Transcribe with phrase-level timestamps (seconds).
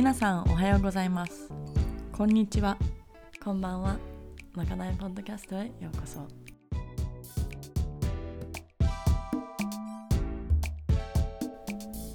[0.00, 1.52] 皆さんおはようございます。
[2.10, 2.78] こんにちは。
[3.44, 3.98] こんばんは。
[4.54, 6.26] まかないポッドキャストへようこそ。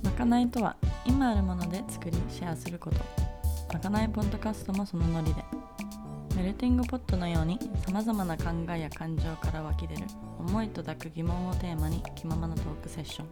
[0.03, 0.75] まかないとは
[1.05, 2.97] 今あるもので作りシェアすること。
[3.71, 5.43] まかないポッドキャストもそのノリで。
[6.35, 10.01] メルティングポットのようにさまざまな考えや感情から湧き出る
[10.39, 13.27] 思いと抱く疑問をテーマに気ままなトークセッション。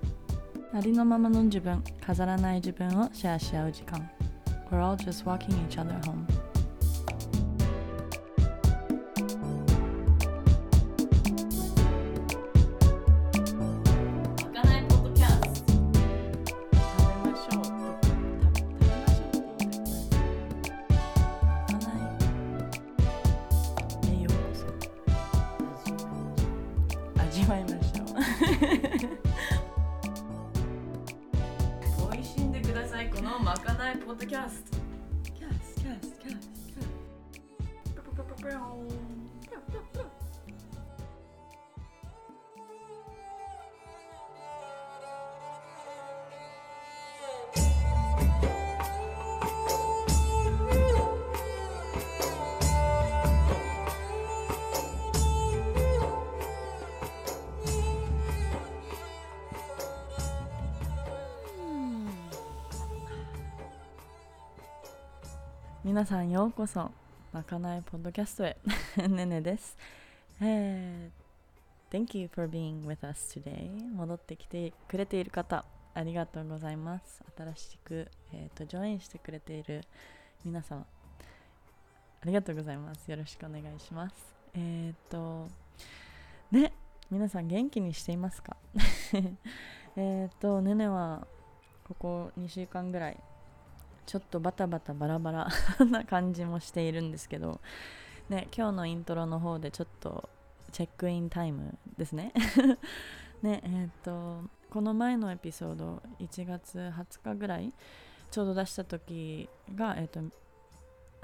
[0.78, 4.08] ありのままの自分飾らない自分をシェアし合う時間
[4.74, 6.26] We're all just walking each other home
[66.04, 66.92] 皆さんようこそ
[67.32, 68.58] まかないポッドキャストへ。
[69.08, 69.78] ねねです、
[70.42, 77.24] えー Thank you for being with us today 戻ってきてくれている方ありがとうございます。
[77.38, 79.86] 新しく、えー、とジョインしてくれている
[80.44, 83.10] 皆様ありがとうございます。
[83.10, 84.36] よろしくお願いします。
[84.56, 85.48] えっ、と
[86.52, 86.74] ね
[87.10, 88.58] 皆さん元気にしていますか？
[89.96, 91.26] えっとねねは
[91.88, 93.18] ここ2週間ぐらい
[94.06, 95.48] ちょっとバタバタバラバラ
[95.90, 97.60] な感じもしているんですけど、
[98.30, 100.30] ね、今日のイントロの方でちょっと
[100.72, 102.34] チェックインタイムですね。
[103.42, 107.74] ねえっ、とこの前のエピソード1月20日ぐらい
[108.32, 110.24] ちょうど出した時が、えっとあ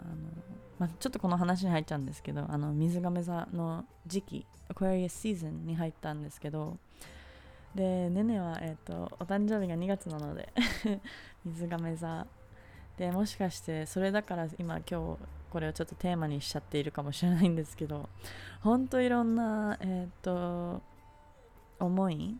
[0.03, 0.15] の
[0.77, 6.77] まあ、ちょっとこの話に入っちゃうんですけどあの水亀座の時期 Aquarius Season に入ったんですけど
[7.75, 10.53] でねねは、えっとお誕生日が2月なので
[11.45, 12.25] 水亀座
[12.99, 15.17] でもしかしてそれだから今今日
[15.49, 18.09] これをちょっとテーマにしちゃっているかもしれないんですけど
[18.59, 20.81] 本当いろんなえっ、と
[21.79, 22.35] 思い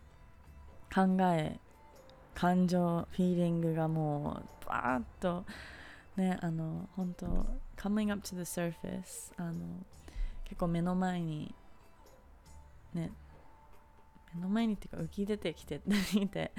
[0.94, 1.58] 考え
[2.34, 5.46] 感情フィーリングがもうバーッと
[6.18, 7.26] ねあの本当
[7.78, 9.54] coming up to the surface あの
[10.44, 11.54] 結構目の前に
[12.92, 13.10] ね
[14.34, 15.80] 目の前にっていうか浮き出てきて
[16.14, 16.52] いて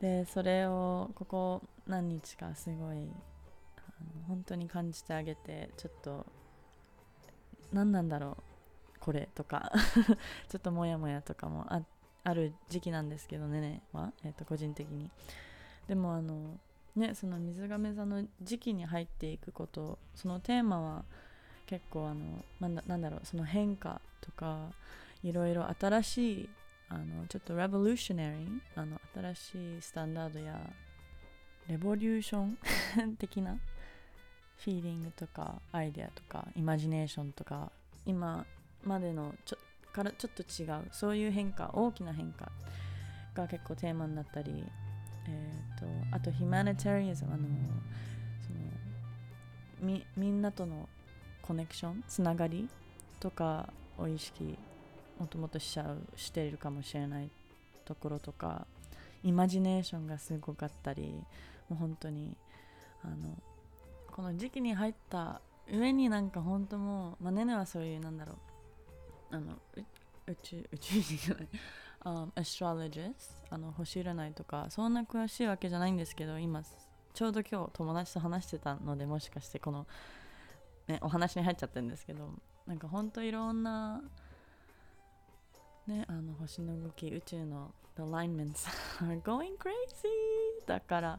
[0.00, 3.08] でそれをここ何日かすごい
[4.26, 6.26] 本当に感じてあげてちょっと
[7.72, 8.36] 何なんだろ
[8.96, 9.72] うこれとか
[10.48, 15.10] ちょっとモヤモヤとかもある時期なんですけどねねは、えー、と個人的に。
[15.86, 16.58] でもあの
[16.96, 21.04] ねその水亀座の時期に入っていくことそのテーマは
[21.66, 24.70] 結構あのなんだなんだろうその変化とか
[25.22, 26.48] いろいろ新しい
[26.94, 30.60] あのちょっとレボリューショナリーあの新しいスタンダードや
[31.68, 32.56] レボリューション
[33.18, 33.56] 的な
[34.58, 37.72] フィーリングとかアイデアとかイマジネーションとか
[38.06, 38.46] 今
[38.84, 39.58] までのちょ
[39.92, 40.88] からちょっと違う。
[40.90, 42.50] そういう変化大きな変化
[43.34, 44.64] が結構テーマになったり、
[45.28, 47.44] えー、とあとヒマニタリアズムあの
[48.42, 50.88] そのみみんなとの
[51.42, 52.68] コネクションつながり
[53.20, 53.68] とか
[53.98, 54.58] を意識
[55.18, 57.30] もともとしちゃうしているかもしれない
[57.84, 58.66] ところとか
[59.22, 61.14] イマジネーションがすごかったり
[61.68, 62.36] もう本当に
[63.02, 63.36] あの
[64.10, 65.40] この時期に入った
[65.72, 68.34] 上になんか本当もう、まあ、ねねはそういうなんだろ
[69.32, 69.54] うあの
[70.26, 71.48] 宇宙宇宙人じゃない、
[72.04, 73.12] um, astrologist
[73.50, 76.62] あの星占いとかそんな詳しいわけじゃないんですけど今
[77.14, 79.86] ちょうど今日友達と話してたのでもしかしてこの、
[80.88, 82.30] ね、お話に入っちゃってるんですけど
[82.66, 84.02] なんか本当いろんな
[85.86, 88.66] ね、あの星の動き宇宙の The alignments
[89.00, 90.66] are going crazy!
[90.66, 91.18] だから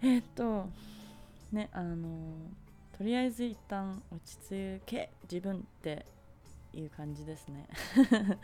[0.00, 0.68] えっ、と
[1.50, 2.34] ねあの
[2.96, 6.06] とりあえず一旦落ち着け自分って
[6.72, 7.66] いう感じですね。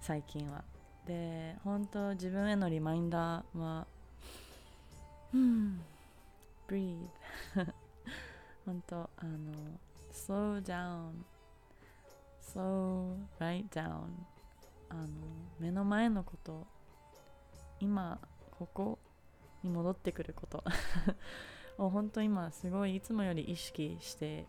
[0.00, 0.62] 最近は。
[1.06, 3.86] で本当自分へのリマインダーは
[5.34, 5.80] うん
[6.68, 7.08] breathe
[8.64, 9.52] 本当あの
[10.12, 11.24] slow down
[12.40, 14.02] slow right down
[14.90, 15.08] あの
[15.58, 16.66] 目の前のこと
[17.80, 18.18] 今
[18.50, 18.98] ここ
[19.62, 20.64] に戻ってくること
[21.78, 24.46] を本当今すごいいつもより意識して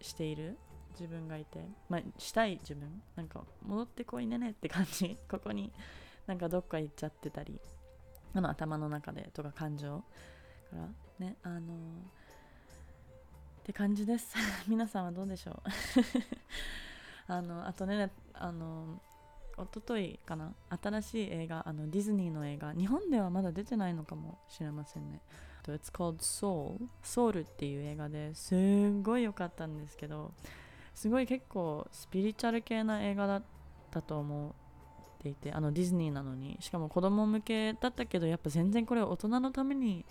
[0.00, 0.58] している
[0.92, 5.72] 自分がいて、まあ、したい自分なんか戻ってこいねねって感じ ここに
[6.26, 7.60] なんかどっか行っちゃってたり
[8.34, 10.00] あの頭の中でとか感情
[10.70, 10.88] から
[11.18, 14.36] ねあのって感じです。
[14.68, 15.62] 皆さんはどうでしょう？
[17.26, 19.00] あのあとねあの
[19.62, 20.52] 一昨日かな？
[20.82, 25.20] 新しい映画あのディズニーの映画日本ではまだ出てないのかもしれませんね。
[25.66, 30.32] It's called Soul Soul っていう映画ですんごい良かったんですけど
[30.94, 33.42] すごい結構スピリチュアル系な映画だっ
[33.90, 34.52] たと思っ
[35.22, 36.56] ていてあのディズニーなのに。
[36.60, 40.04] しかも子供向けだったけどやっぱ全然これ大人のために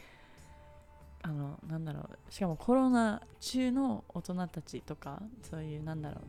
[1.22, 2.34] あのなんだろう。
[2.34, 6.24] しかもコロナ中の大人たちとかそういうなんだろう。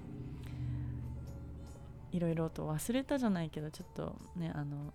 [2.14, 4.92] いろいろと忘れたじゃないけどちょっとねあの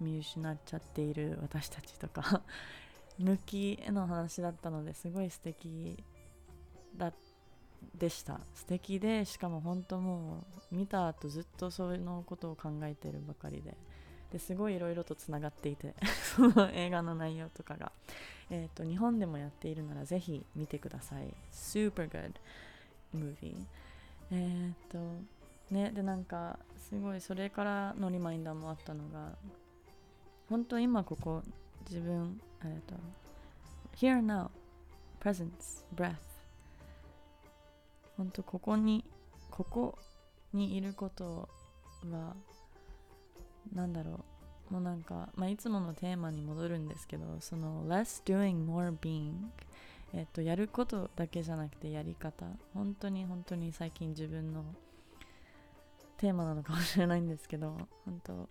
[0.00, 2.42] 見失っちゃっている私たちとか
[3.18, 6.02] 向きの話だったのですごい素敵
[6.96, 7.12] だ
[7.94, 8.40] でした。
[8.54, 13.76] 素敵でしかも本当もう見た後ずっとそのことを考えてるばかりで
[14.32, 15.94] ですごいいろいろとつながっていて
[16.34, 17.92] その映画の内容とかが、
[18.48, 21.34] えーと、日本でもやっているならぜひ見てください。
[21.52, 22.32] Super good
[23.14, 23.66] movie
[24.30, 24.98] えっ、と
[25.70, 29.32] ねでなんかすごいそれからのリマインダーもあったのが
[30.48, 31.42] 本当今ここ
[31.88, 32.94] 自分えっ、と
[33.96, 34.48] Here now
[35.20, 36.14] presence breath
[38.16, 39.04] 本当ここに
[39.50, 39.98] ここ
[40.52, 41.48] にいること
[42.10, 42.34] は
[43.72, 44.24] なんだろ
[44.70, 44.72] う。
[44.72, 49.34] もうなんか、まあ、いつものテーマに戻るんですけどその less doing more being
[50.14, 52.46] えっとやることだけじゃなくてやり方。
[52.72, 54.64] 本当に本当に最近自分の
[56.18, 58.48] テーマなのかもしれないんですけど本当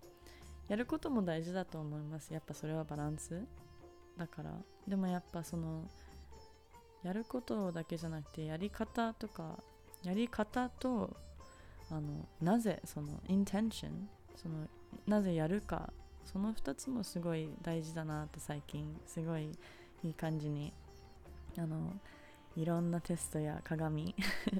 [0.68, 2.32] やることも大事だと思います。
[2.32, 3.42] やっぱそれはバランス。
[4.16, 4.52] だから
[4.88, 5.88] でもやっぱその
[7.02, 9.58] やることだけじゃなくてやり方とか
[10.02, 11.16] やり方と
[11.90, 14.68] あのなぜそのインテンションその
[15.06, 15.92] なぜやるか
[16.24, 19.50] その2つもすごい大事だなって最近すごい
[20.02, 20.72] いい感じに
[21.58, 21.92] あの
[22.56, 24.14] いろんなテストや鏡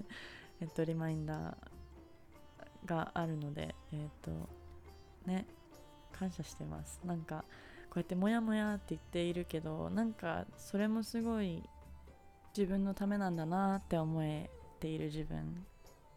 [0.60, 1.56] えっとリマインダー
[2.84, 4.30] があるのでえっと
[5.26, 5.46] ね
[6.12, 7.00] 感謝してます。
[7.04, 7.44] なんか
[7.88, 11.62] こうやってモヤモヤって言っているけどなんかそれもすごい
[12.56, 14.50] 自分のためなんだなって思え
[14.80, 15.64] ている自分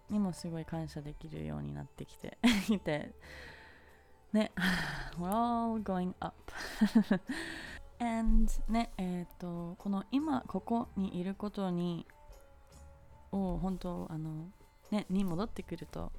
[0.10, 2.38] にもすごい感謝できるようになってきて
[2.70, 3.12] いて
[4.34, 4.52] ね
[5.18, 6.36] We're all going up.
[8.00, 12.06] And ねえっ、ー、とこの今ここにいることに
[13.32, 14.52] を本当あの
[14.92, 16.12] ねに戻ってくると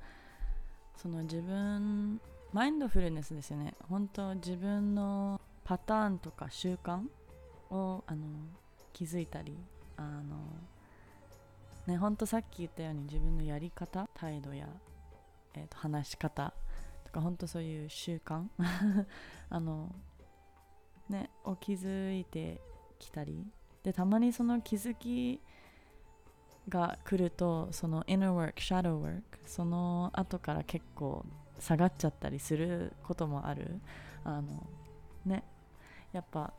[1.00, 2.21] その自分
[2.53, 3.75] マインドフルネスですよね。
[3.89, 7.03] 本当自分のパターンとか習慣
[7.71, 8.27] をあの
[8.93, 9.56] 気づいたり
[9.97, 10.37] あの
[11.87, 14.67] ねほんとさっき言ったように自分のやり方態度や、
[15.55, 16.53] えー、と話し方
[17.05, 18.47] とかほんとそういう習慣
[19.51, 19.94] あの
[21.09, 22.61] ねを気づいて
[22.99, 23.47] きたり。
[23.85, 25.41] でたまにその気づき
[26.69, 31.25] が来るとその inner work shadow work その後から結構
[31.59, 33.81] 下がっちゃったりすることもある。
[34.25, 34.67] あの
[35.25, 35.44] ね。
[36.13, 36.55] やっぱ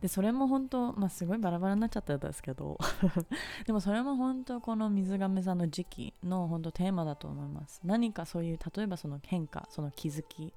[0.00, 2.78] でそれも本当、まあ、すごいバラバラになっちゃったんですけど。
[3.66, 7.80] でもそれも本当この水亀さんの時期の本当テーマだと思います。
[7.84, 10.52] 何かそういう例えばその変化その気づき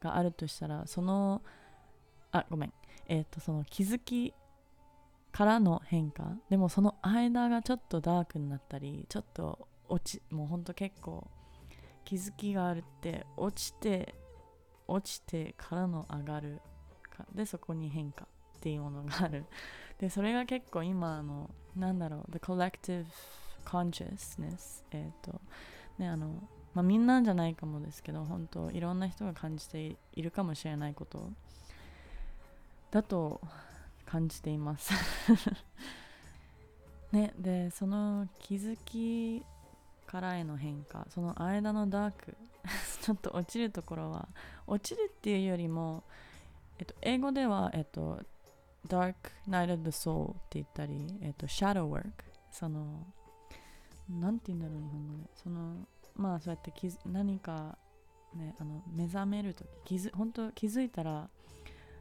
[0.00, 1.42] があるとしたらその
[2.32, 2.72] あごめん。
[3.06, 4.34] えっ、ー、とその気づき
[5.32, 6.36] からの変化。
[6.48, 11.26] でもその間がちょっとダークになったりちょっと落ちもうほんと結構
[12.04, 14.14] 気づきがあるって落ちて
[14.88, 16.60] 落ちてからの上がる
[17.16, 17.24] か。
[17.34, 18.26] でそこに変化っ
[18.60, 19.44] ていうものがある。
[19.98, 23.06] でそれが結構今あのなんだろう The collective
[23.64, 25.40] consciousness えっ、と
[25.98, 31.30] ねあのまあ、みんなじゃないかもですけど本当いろんな人が感じているかもしれないこと。
[32.90, 33.40] だと
[34.10, 34.92] 感じています。
[37.12, 39.44] ねでその気づき
[40.06, 42.36] からへの変化その間のダーク
[43.02, 44.28] ちょっと落ちるところは
[44.66, 46.02] 落ちるっていうよりも、
[46.78, 48.20] えっと、英語では、えっと、
[48.86, 49.14] Dark
[49.48, 52.10] Night of the Soul って言ったり、えっ、と、Shadow Work
[52.50, 53.06] その
[54.08, 55.30] なんて言うんだろう日本語で。
[55.34, 55.86] その
[56.16, 57.78] まあそうやって気何か
[58.34, 61.30] ねあの目覚めるとき気づ本当気づいたら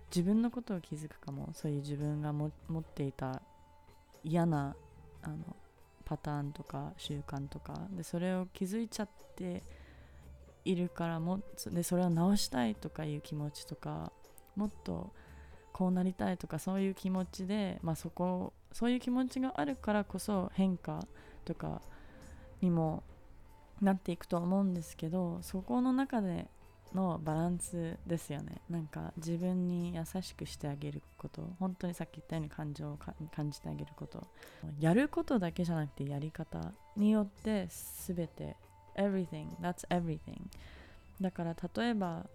[0.09, 3.41] 自分のことを気づくかもそういう自分が持っていた
[4.23, 4.75] 嫌な
[5.21, 5.55] あの
[6.05, 9.61] パターンとか習慣とかでそれを気づいちゃって
[10.65, 11.39] いるからも
[11.71, 14.11] でそれを直したいとかいう気持ちとか
[14.55, 15.13] もっと
[15.71, 21.05] こうなりたいとかそういう気持ちで、まあ、そこそういう気持ちがあるからこそ変化
[21.45, 21.81] とか
[22.61, 23.03] にも
[23.81, 26.47] なっていくと思うんですけどそこの中で
[26.93, 28.61] のバランスですよね。
[28.69, 31.47] なんか自分に優しくしてあげること。
[31.59, 32.97] 本当にさっき言ったように感情を
[33.35, 34.27] 感じてあげること。
[34.79, 37.67] やることだけじゃなくてやり方によって
[38.07, 38.55] 全て
[38.95, 40.41] everything that's everything
[41.21, 42.25] だから例えば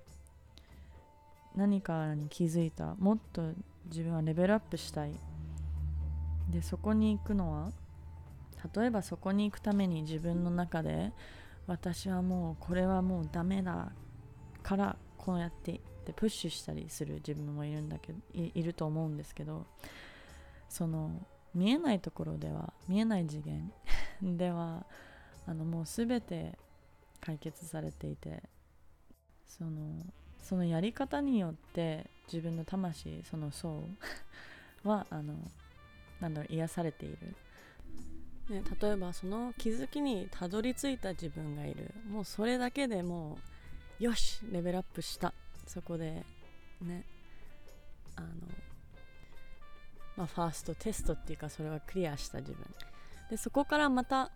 [1.56, 2.94] 何かに気づいた。
[2.94, 3.52] もっと
[3.86, 5.12] 自分はレベルアップしたい。
[6.50, 7.72] でそこに行くのは
[8.74, 11.12] 例えばそこに行くために自分の中で
[11.66, 13.90] 私はもうこれはもうダメだ。
[14.64, 19.66] からこうやってでプッシュしたりする自分もいるんだけどいると思うんですけど
[20.68, 21.10] その
[21.54, 23.72] 見えないところでは見えない次元
[24.36, 24.84] では
[25.46, 26.58] あのもう全て
[27.20, 28.42] 解決されていて
[29.46, 30.04] その
[30.42, 33.84] そのやり方によって自分の魂その層
[34.82, 35.34] はあの
[36.20, 37.36] なんだろう癒されている、
[38.50, 41.94] ね、例えばその気づきにたどり着いた自分がいる。
[42.08, 43.53] もうそれだけでもう
[44.04, 45.32] よしレベルアップした。
[45.66, 46.26] そこで
[46.82, 47.06] ね。
[48.16, 48.28] あの
[50.14, 52.66] まあファーストテストっていうかそれはクリアした自分。
[53.30, 54.30] でそこからまた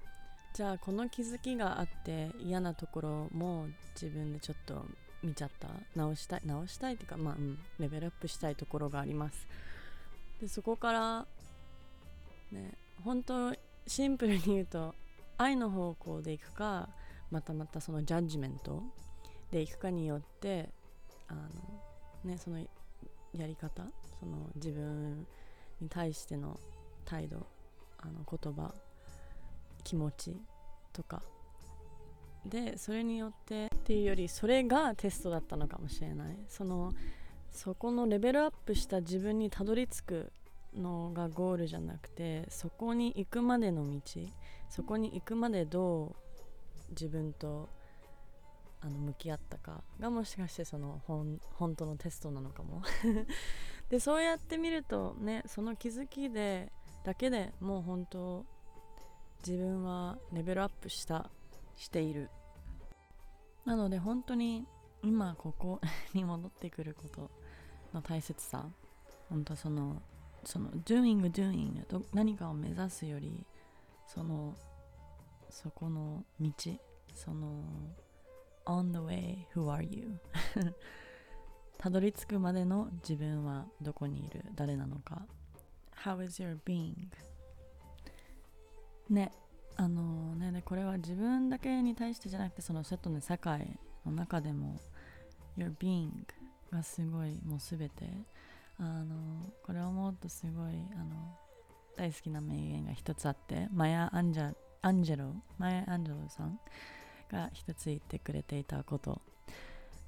[0.55, 4.87] じゃあこの気づきがあって嫌なところも自分でちょっと
[5.23, 5.69] 見ちゃった。
[5.95, 9.47] 直したい直したいっていうかまあ、うん、レベルアップしたいところがあります。
[10.41, 11.27] でそこから
[12.53, 12.73] ね
[13.05, 13.55] 本当
[13.87, 14.95] シンプルに言うと
[15.37, 16.89] 愛の方向でいくか
[17.31, 18.83] またまたそのジャッジメント
[19.51, 20.69] でいくかによって
[21.29, 21.41] あの
[22.31, 23.85] ねそのやり方
[24.21, 25.27] その自分
[25.81, 26.59] に対しての
[27.05, 27.47] 態度
[27.99, 28.73] あの言葉
[29.85, 30.37] 気持ち
[30.93, 31.23] とか
[32.45, 36.37] でそれによってっていうよりそれがテストだったのかもしれない。
[36.49, 36.93] その
[37.51, 40.33] そこのレベルアップした自分にたどり着く
[40.77, 44.01] のがゴールじゃなくてそこに行くまでの道
[44.69, 46.15] そこに行くまでど
[46.89, 47.69] う自分と
[48.81, 52.83] あの向き合ったかがもしかしてその本本当のテストなのかも。
[53.91, 56.71] でそうやってみるとねその気づきで
[57.05, 58.45] だけでもう本当
[59.47, 61.31] 自分はレベルアップした
[61.77, 62.31] している。
[63.65, 64.67] なので本当に
[65.03, 65.81] 今ここ
[66.15, 67.31] に戻ってくること
[67.93, 68.69] の大切さ。
[69.29, 70.03] 本当その
[70.45, 73.45] その doing doing 何かを目指すより
[74.07, 74.57] その
[75.51, 76.53] そこの道
[77.15, 77.63] その
[78.69, 80.19] on the way who are you?
[81.79, 85.27] たどり着くまでの自分はどこにいる誰なのか。
[86.05, 87.09] How is your being?
[89.09, 89.33] ね
[89.77, 94.77] あのねでこれは自分だけに対してじゃなくてそのセットの世界の中でも
[95.57, 96.11] Your being
[96.71, 98.07] がすごいもうすべて。
[98.81, 101.37] あのこれを思うとすごいあの
[101.97, 106.61] 大好きな名言が一つあってマヤ・アンジャアンジェロマヤ・アンジェロさん。
[107.31, 109.21] が一つ言ってくれていたこと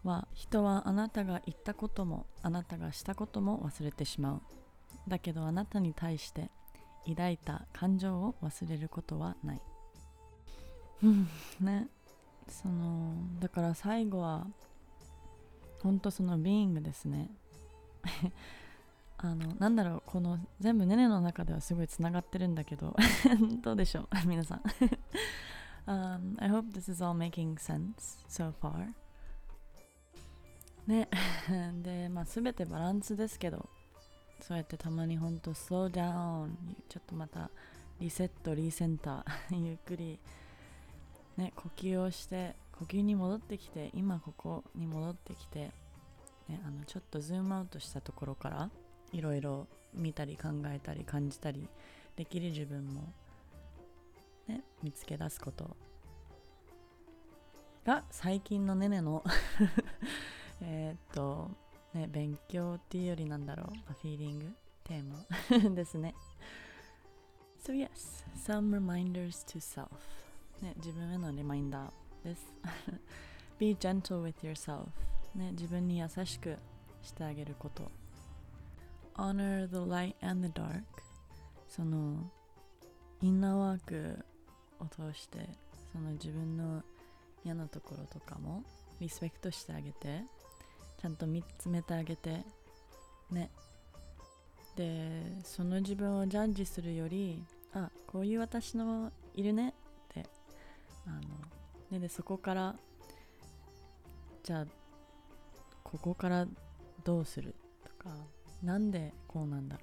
[0.04, 4.40] は人はあなたが言ったこともあなたがしたことも忘れてしまう。
[5.08, 6.50] だけどあなたに対して
[7.06, 9.60] 抱いた感情を忘れることはない。
[11.02, 11.28] う ん
[11.60, 11.88] ね。
[12.48, 14.46] そのだから最後は
[15.82, 17.30] 本当そのビーイングですね。
[19.18, 22.96] あのなんだろうこの全部ネネの中ではすごいつながってるんだけど。
[23.60, 24.62] どうでしょう皆さん。
[25.90, 28.94] Um, I hope this is all making sense so far.
[30.86, 31.08] ね
[31.82, 33.68] でまあ全てバランスですけど
[34.40, 36.50] そうやってたまにほんと slow down.
[36.88, 37.50] ちょっとまた
[38.00, 40.18] リセットリセンターゆっくり
[41.36, 45.70] ね呼吸をして呼吸に戻ってきて今ここに戻ってきて、
[46.48, 48.70] ね、あのちょっとズームアウトしたところから
[49.12, 51.68] いろいろ見たり考えたり感じたり
[52.16, 53.12] できる自分も、
[54.50, 55.76] ね、見つけ出すこと
[57.84, 59.22] が最近のねねの
[60.60, 61.50] えっと
[61.94, 64.52] ね、勉強っていうよりなんだろう、フィーリング
[64.84, 66.14] テーマ ですね。
[67.64, 69.88] So yes, some reminders to self.
[70.62, 72.52] ね、自分へのリマインダーです。
[73.58, 74.86] Be gentle with yourself.
[75.34, 76.58] ね、自分に優しく
[77.02, 77.90] してあげること。
[79.14, 80.82] Honor the light and the dark.
[81.66, 82.30] その
[83.20, 84.24] インナーワーク
[84.80, 85.38] を通して
[85.92, 86.82] その自分の
[87.44, 88.62] 嫌なところとかも
[89.00, 90.22] リスペクトしてあげて
[91.00, 92.42] ちゃんと見つめてあげて
[93.30, 93.50] ね。
[94.76, 97.42] でその自分をジャッジするより
[97.74, 99.72] あこういう私のいるねっ
[100.14, 100.26] て
[101.06, 101.20] あの
[101.90, 102.76] ねでそこから
[104.42, 104.66] じゃあ
[105.82, 106.46] ここから
[107.04, 107.54] どうする？
[107.84, 108.14] とか
[108.62, 109.82] なんでこうなんだろ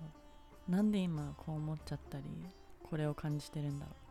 [0.68, 0.72] う？
[0.72, 2.24] なんで今こう思っちゃったり
[2.89, 4.06] これを感じてるんだろう？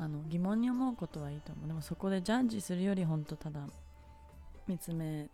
[0.00, 1.68] あの疑問に思うことはいいと思う。
[1.68, 3.66] でもそこでジャッジするより本当ただ
[4.66, 5.28] 見つめ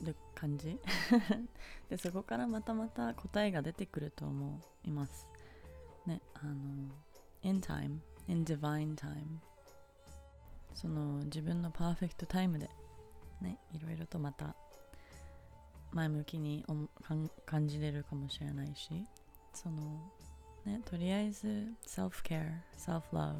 [0.00, 0.78] る感じ。
[1.90, 5.28] でそこからまたまた答えが出てくると思います。
[6.06, 6.90] ねあの
[7.42, 9.38] in time in divine time
[10.74, 12.70] その自分のパーフェクトタイムで
[13.40, 14.54] ねいろいろとまた
[15.92, 16.64] 前向きに
[17.46, 19.06] 感じれるかもしれないし
[19.52, 20.12] その
[20.64, 23.34] ねとりあえず self care self love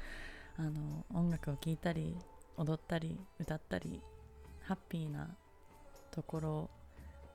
[0.58, 2.16] あの音楽を聴いたり
[2.56, 4.02] 踊ったり歌ったり
[4.62, 5.28] ハッピーな
[6.10, 6.70] ところ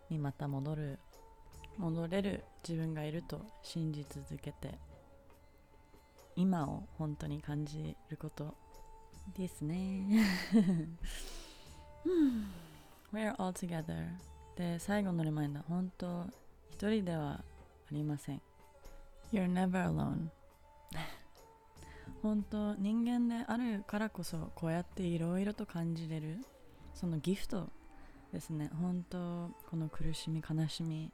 [0.09, 0.99] にまた戻る
[1.77, 4.77] 戻れる自分がいると信じ続けて
[6.35, 8.55] 今を本当に感じること
[9.35, 10.27] ですね。
[13.13, 14.09] We're all together
[14.55, 16.25] で最後のリマインダー本当
[16.69, 17.43] 一人ではあ
[17.91, 18.41] りません。
[19.33, 20.29] You're never alone.
[22.21, 26.45] 本当人間であるからこそこうやっていろいろと感じれる
[26.93, 27.67] そのギフト
[28.31, 28.69] ですね。
[28.79, 31.11] 本当この苦しみ悲しみ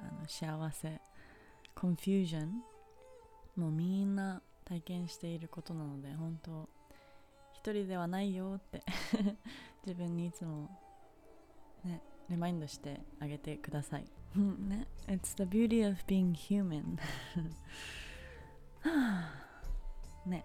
[0.00, 0.98] あの幸せ
[1.74, 2.62] コンフュージョン
[3.56, 6.68] もうみんな体験していることなので本当
[7.52, 8.82] 一人ではないよって
[9.84, 10.70] 自分にいつも
[11.84, 12.00] ね
[12.30, 16.98] リマインドしてあげてくださいね It's the beauty of being human
[20.26, 20.44] ね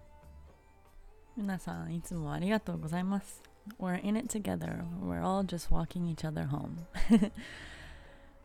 [1.36, 3.42] 皆さんいつもありがとうございます
[3.78, 4.84] We're in it together.
[5.00, 6.78] We're all just walking each other home.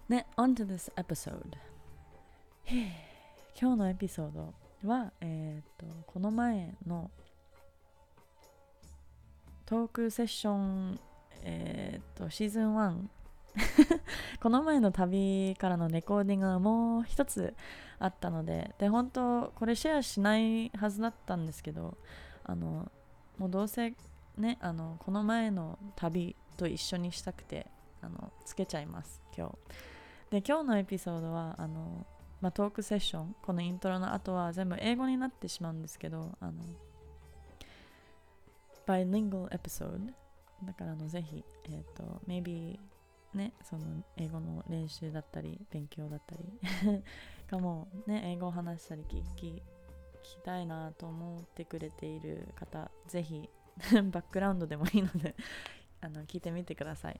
[0.09, 1.57] ね、on to this episode.
[3.59, 4.53] 今日のエピソード
[4.87, 7.09] は、えっ、と、この前の
[9.65, 10.99] トークセッション、
[11.41, 13.01] えっ、と、シーズン1
[14.41, 17.55] この前の旅からのレコーディングがもう一つ
[17.99, 21.97] あったので、で、本当これシェアしないはずだったんですけど、
[22.43, 22.91] あの、
[23.37, 23.93] もうどうせ
[24.37, 27.67] ねあのこの前の旅と一緒にしたくて
[28.01, 29.55] あのつけちゃいます今日。
[30.29, 32.05] で今日のエピソードはあの、
[32.41, 36.53] まあ、トークセッションこのイントロの後は全部英語になってしまうんですけどあの
[38.85, 39.97] バイリングルエピソード
[40.65, 42.77] だからあのぜひえっ、ー、と maybe
[43.33, 47.03] ねその英語の練習だったり勉強だったり
[47.49, 49.61] かもね英語を話したり聞き聞
[50.21, 53.49] きたいなと思ってくれている方ぜひ
[54.11, 55.35] バックグラウンドでもいいので
[56.01, 57.19] あの聞いてみてください。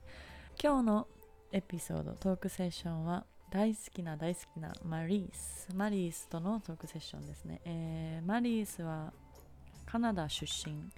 [0.62, 1.08] 今日の
[1.52, 5.74] エピソードトークセッションは大好きな大好きなマリース。
[5.74, 9.12] マリースとのトークセッションですね、えー、マリースは
[9.86, 10.90] カナダ出身。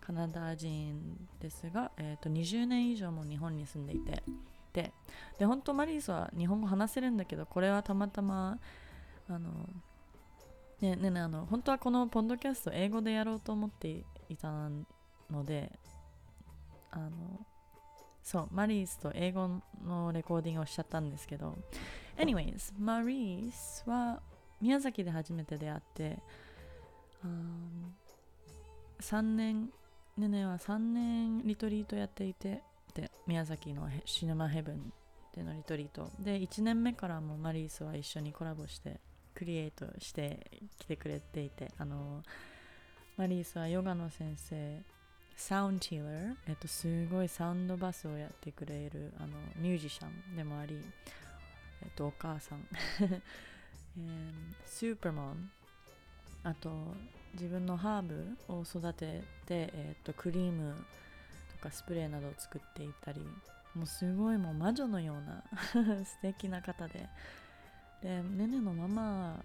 [0.00, 4.22] カナダ人ですが、えーと、20年以上も日本に住んでいて
[4.72, 4.92] で
[5.38, 8.58] で本当マリースは日本語話せるんだけどこれはたまたま
[9.28, 9.68] あの
[10.80, 14.68] ねねねあの本当はこのポッドキャスト英語でやろうと思っていた
[15.30, 15.72] ので
[16.90, 17.10] あの
[18.22, 21.56] そうマリースと英語のレコーディングをしちゃったんですけど
[22.18, 24.20] anyways マリースは
[24.60, 26.18] 宮崎で初めて出会って
[29.00, 29.70] 3年
[30.20, 32.62] ねねは3年リトリートやっていて
[32.94, 34.92] で宮崎のシネマヘブン
[35.34, 36.10] でのリトリート。
[36.20, 39.00] で1年目からもマリースは一緒にコラボして
[39.34, 42.22] クリエイトしてきてくれていてあの
[43.16, 44.82] マリースはヨガの先生
[45.36, 50.78] サウンドヒーラー、えっと、すごいサウンドバスをやってくれるあのミュージシャンでもあり、
[51.82, 52.66] えっと、お母さん、
[53.00, 54.32] えー、
[54.66, 55.50] スーパーマン
[56.42, 56.94] あと
[57.34, 60.74] 自分のハーブを育てて、えっと、クリーム
[61.52, 63.20] とかスプレーなどを作っていたり
[63.74, 65.44] もうすごいもう魔女のような
[66.04, 67.08] 素敵な方で。
[68.02, 69.44] でねねのママ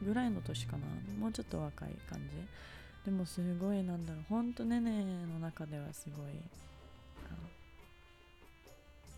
[0.00, 0.86] ぐらいの年かな。
[1.18, 2.36] もうちょっと若い感じ。
[3.04, 4.24] でもすごいなんだろう。
[4.28, 6.32] ほんとねねの中ではすごい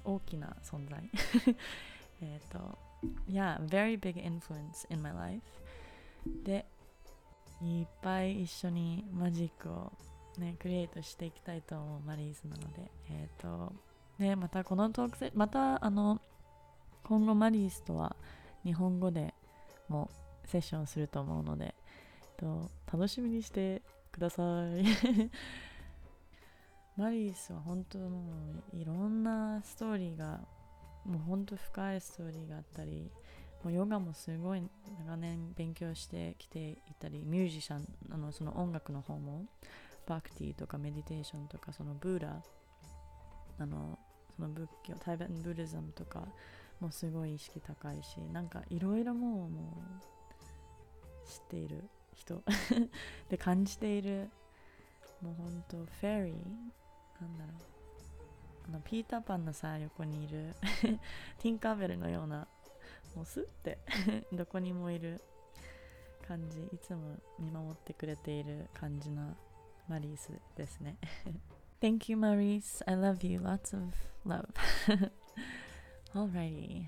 [0.04, 1.02] 大きな存在。
[2.22, 2.78] えっと
[3.28, 5.42] Yeah, very big influence in my life
[6.44, 6.66] で
[7.62, 9.92] いっぱい一緒にマジックを
[10.38, 13.72] ねクリエイトしていきたいと思うマリーズなのでえっ、ー、と
[14.18, 16.20] ねまたこのトークセまたあの
[17.04, 18.14] 今後マリーズとは
[18.64, 19.34] 日本語で
[19.88, 20.10] も
[20.44, 21.74] セッションすると思うので
[22.36, 24.84] と楽しみにしてください。
[26.96, 28.32] マリースは本当も
[28.72, 30.40] ういろんなストーリーが
[31.04, 33.10] もう本当深いストーリーがあったり
[33.64, 34.62] もうヨガもすごい
[35.04, 39.46] 長年勉強してきていたりミュージシャンあのその音楽の方も
[40.06, 42.42] バクティとかメディテーションとかそのブーラ
[43.58, 43.98] あの
[44.36, 46.22] その仏教タイベンブリズムとか
[46.80, 49.82] もすごい意識高いしなんかいろいろもうも
[51.26, 52.42] う知っている人。
[53.28, 54.30] で感じている
[55.20, 56.34] もうほんとフェリー
[57.20, 57.56] なんだろう。
[58.68, 60.54] あのピーターパンのさ横にいる
[61.38, 62.46] ティンカーベルのような
[63.15, 63.77] もうスッて
[64.31, 65.21] どこにもいる
[66.27, 69.35] 感じいつも見守ってくれている感じな
[69.87, 70.97] マリースですね
[71.81, 73.93] Thank you Maurice I love you lots of
[74.25, 74.47] love
[76.15, 76.85] Alrighty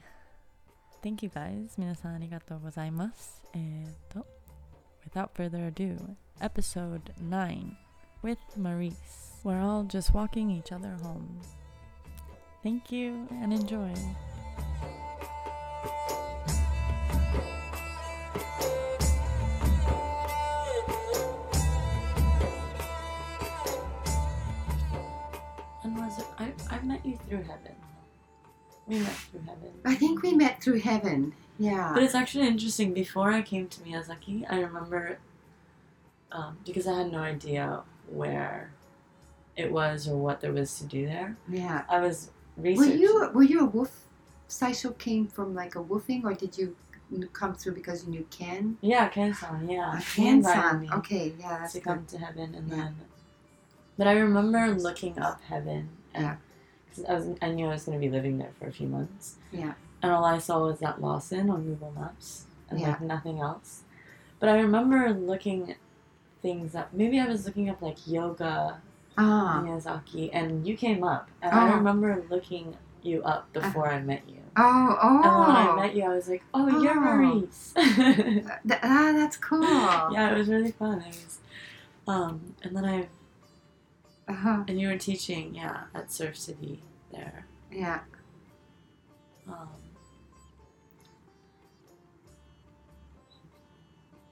[1.04, 4.26] Thank you guys 皆さんありがとうございますえっと
[5.08, 7.74] Without further ado episode 9
[8.24, 8.96] with Maurice
[9.44, 11.28] we're all just walking each other home
[12.64, 13.94] Thank you and enjoy
[27.05, 27.75] Met you through heaven.
[28.87, 29.71] We met through heaven.
[29.85, 31.33] I think we met through heaven.
[31.59, 31.93] Yeah.
[31.95, 32.93] But it's actually interesting.
[32.93, 35.19] Before I came to Miyazaki, I remember
[36.33, 38.71] um, because I had no idea where
[39.57, 41.37] it was or what there was to do there.
[41.49, 41.85] yeah.
[41.89, 44.05] I was Were you were you a wolf?
[44.49, 46.77] Saisho came from like a WWOOFing, or did you
[47.33, 48.77] come through because you knew Ken?
[48.81, 49.69] Yeah, Ken-san.
[49.69, 50.81] Yeah, Uh, He invited Ken-san.
[50.81, 51.85] me Okay, yeah, that's to good.
[51.85, 52.77] come to heaven, and Yeah.
[52.77, 52.97] then.
[53.97, 56.37] But I remember looking up heaven, and Yeah.
[56.95, 58.87] 'Cause I was I knew I was going to be living there for a few
[58.89, 59.37] months.
[59.53, 59.75] Yeah.
[60.03, 62.89] And all I saw was that Lawson on Google Maps, and Yeah.
[62.91, 63.83] like nothing else.
[64.39, 65.75] But I remember looking
[66.43, 66.93] things up.
[66.95, 68.81] Maybe I was looking up like yoga
[69.19, 69.61] Ah.
[69.63, 71.75] Miyazaki, and you came up, and I Oh.
[71.77, 74.37] remember looking you up before I met you.
[74.57, 75.23] Oh, oh.
[75.23, 77.01] And when I met you, I was like, "Oh, you're Oh.
[77.01, 79.63] Maurice." Th- ah, that's cool.
[79.63, 81.01] yeah, it was really fun.
[81.01, 81.39] It was,
[82.09, 83.09] um, and then I
[84.31, 84.65] Uh-huh.
[84.69, 87.47] and you were teaching, yeah, at Surf City there.
[87.73, 88.01] Yeah.
[89.49, 89.69] Um,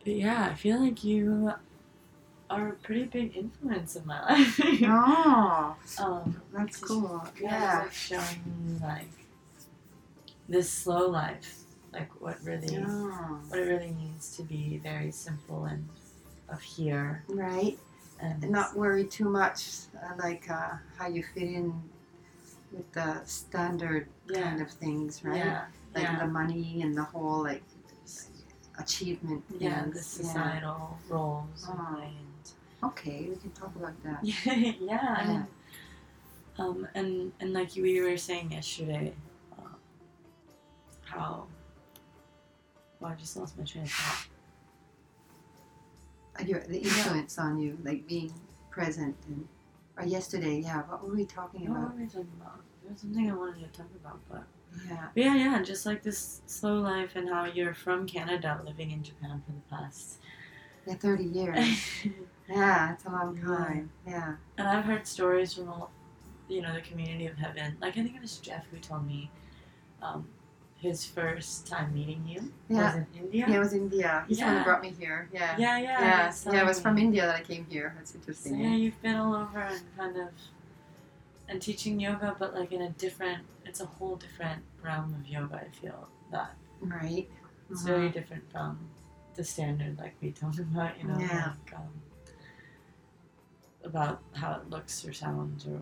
[0.04, 1.52] but yeah, I feel like you
[2.50, 4.60] are a pretty big influence in my life.
[4.84, 7.22] Oh, um, that's cool.
[7.40, 7.78] yeah, Yeah.
[7.82, 9.08] like showing me like
[10.48, 11.58] this slow life,
[11.92, 15.86] like what really, Oh, what it really means to be very simple and
[16.48, 17.76] of here right.
[18.20, 19.66] And not worry too much,
[20.02, 21.80] uh, like uh, how you fit in
[22.72, 25.36] with the standard yeah, kind of things, right?
[25.38, 26.18] yeah, Like yeah.
[26.18, 27.62] the money and the whole like
[28.78, 29.42] achievement.
[29.58, 29.94] yeah, things.
[29.96, 32.02] the societal roles Oh.
[32.84, 34.20] Okay, we can talk about that.
[34.22, 35.30] yeah, yeah.
[35.30, 35.46] and,
[36.58, 39.12] Um, and and like we were saying yesterday,
[39.58, 39.74] uh,
[41.04, 41.46] how.
[43.00, 44.26] Well, I just lost my train of thought.
[46.46, 48.32] Your, the influence on you, like being
[48.70, 49.46] present and.
[49.96, 50.82] Or yesterday, yeah.
[50.82, 51.78] What were we talking about?
[51.80, 52.60] What were we talking about?
[52.82, 54.44] There was something I wanted to talk about, but
[54.88, 55.08] Yeah.
[55.12, 59.02] But yeah, yeah, just like this slow life and how you're from Canada living in
[59.02, 60.18] Japan for the past.
[60.86, 61.80] Yeah, thirty years.
[62.48, 63.56] yeah, it's a long Yeah.
[63.56, 63.90] time.
[64.06, 64.34] Yeah.
[64.56, 65.90] and I've heard stories from, all,
[66.48, 67.76] you know, the community of heaven.
[67.80, 69.30] Like I think it was Jeff who told me,
[70.00, 70.28] um,
[70.80, 72.84] his first time meeting you Yeah.
[72.86, 73.46] was in India.
[73.48, 74.24] Yeah, it was India.
[74.28, 74.58] He's the one Yeah.
[74.60, 75.28] who brought me here.
[75.32, 75.56] Yeah.
[75.58, 76.98] yeah, yeah, Yeah, he yeah, it was from.
[76.98, 77.94] India that I came here.
[77.96, 78.60] That's So interesting.
[78.60, 78.74] yeah, eh?
[78.76, 80.28] you've been all over and kind of,
[81.48, 83.42] and teaching yoga, but like in a different.
[83.64, 85.56] It's a whole different realm of yoga.
[85.56, 86.54] I feel that.
[86.80, 87.28] Right.
[87.70, 87.86] It's Mhm.
[87.86, 88.78] very different from
[89.34, 91.54] the standard, like we talk about, you know, Yeah.
[91.64, 91.90] like, um,
[93.84, 95.80] about how it looks or sounds, or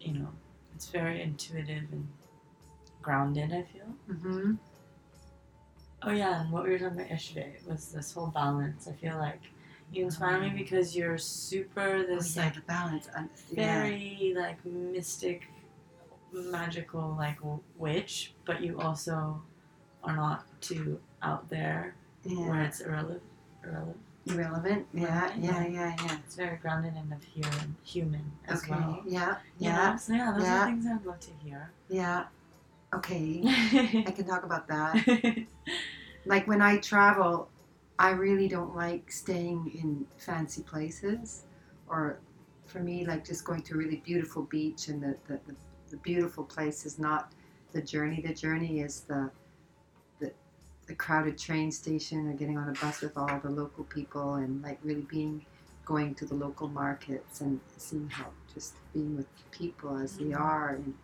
[0.00, 0.28] you know,
[0.74, 2.08] it's very intuitive and
[3.02, 3.52] grounded.
[3.52, 3.94] I feel.
[4.10, 4.54] Mm-hmm.
[6.04, 8.88] Oh yeah, and what we were talking about yesterday was this whole balance.
[8.88, 9.40] I feel like
[9.92, 10.56] you inspire me Mhm.
[10.58, 13.08] because you're super Oh, this yeah, like the balance.
[13.16, 13.82] uh, yeah.
[13.82, 15.42] very like mystic,
[16.32, 19.42] magical like w- witch, but you also
[20.02, 23.22] are not too out there where it's irrelevant.
[23.62, 23.96] irrelevant.
[24.26, 24.86] Irrelevant.
[24.92, 25.32] Yeah.
[25.36, 25.62] Yeah.
[25.62, 25.66] yeah.
[25.68, 25.96] Yeah.
[26.04, 26.16] Yeah.
[26.24, 28.70] It's very grounded and of here and human as Okay.
[28.72, 29.02] well.
[29.06, 29.36] Yeah.
[29.58, 29.90] You Yeah.
[29.92, 29.96] know?
[29.98, 30.62] So yeah, those Yeah.
[30.62, 31.70] are things I'd love to hear.
[31.88, 32.24] Yeah.
[32.94, 33.42] Okay.
[34.06, 35.46] I can talk about that.
[36.24, 37.48] Like when I travel,
[37.98, 41.42] I really don't like staying in fancy places,
[41.88, 42.20] or
[42.66, 45.56] for me, like just going to a really beautiful beach and the, the, the,
[45.90, 47.32] the beautiful place is not
[47.72, 48.22] the journey.
[48.24, 49.30] The journey is the,
[50.20, 50.32] the
[50.86, 54.62] the crowded train station or getting on a bus with all the local people and
[54.62, 55.44] like really being
[55.84, 60.40] going to the local markets and seeing how just being with people as they Mhm.
[60.40, 60.94] are and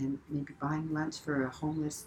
[0.00, 2.06] and maybe buying lunch for a homeless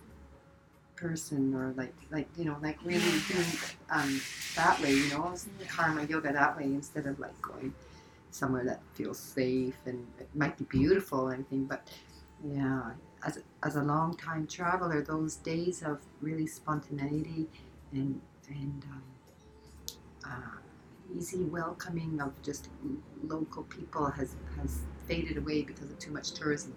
[0.95, 3.45] person or like like you know like really doing
[3.89, 4.21] um
[4.55, 5.33] that way you know
[5.67, 7.73] karma yoga that way instead of like going
[8.29, 11.89] somewhere that feels safe and it might be beautiful or anything but
[12.43, 12.91] yeah
[13.25, 17.47] as as a long time traveler, those days of really spontaneity
[17.91, 19.03] and and um,
[20.25, 22.69] uh, easy welcoming of just
[23.23, 26.73] local people has has faded away because of too much tourism.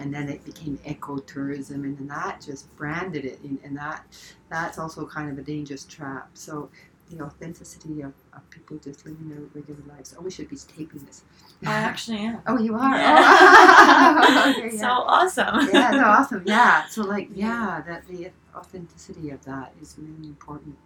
[0.00, 4.04] And then it became ecotourism, and then that just branded it, and, and that
[4.48, 6.30] that's also kind of a dangerous trap.
[6.34, 6.70] So
[7.10, 10.14] the authenticity of, of people just living their regular lives.
[10.18, 11.22] Oh, we should be taping this.
[11.66, 12.40] I actually am.
[12.46, 12.96] Oh, you are.
[12.96, 14.20] Yeah.
[14.22, 14.54] Oh.
[14.56, 14.90] Okay, So yeah.
[14.90, 15.68] awesome.
[15.72, 16.42] yeah, no, awesome.
[16.46, 16.86] Yeah.
[16.86, 20.76] So like, yeah, that the authenticity of that is really important.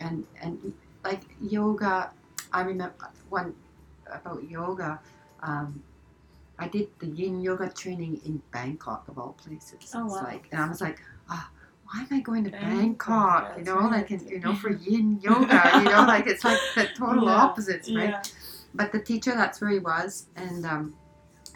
[0.00, 0.72] And and
[1.04, 2.10] like yoga,
[2.52, 2.94] I remember
[3.30, 3.54] one
[4.12, 5.00] about yoga.
[5.42, 5.82] Um,
[6.58, 9.92] I did the Yin yoga training in Bangkok of all places.
[9.94, 10.22] Oh, It's wow.
[10.24, 11.50] like, and I was like, ah,
[11.84, 13.58] why am I going to Bangkok, Bangkok?
[13.58, 14.10] You know, like, right.
[14.10, 17.90] and, you know, for Yin yoga, you know, like it's like the total Yeah, opposites,
[17.90, 18.10] right?
[18.10, 18.22] Yeah.
[18.74, 20.94] but the teacher that's where he was and um,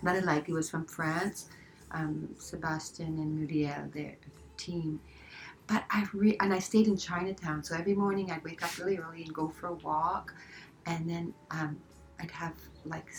[0.03, 1.49] that I like he was from France
[1.91, 4.17] um, Sebastian and Muriel their
[4.57, 4.99] team
[5.67, 8.97] but I re- and I stayed in Chinatown so every morning I'd wake up really
[8.99, 10.35] early and go for a walk
[10.87, 11.77] and then um,
[12.19, 12.55] I'd have
[12.87, 13.11] like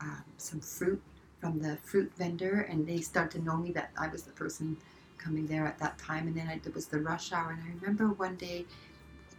[0.00, 1.02] um, some fruit
[1.40, 4.76] from the fruit vendor and they start to know me that I was the person
[5.18, 6.26] coming there at that time.
[6.26, 8.66] And then I, it was the rush hour and I remember one day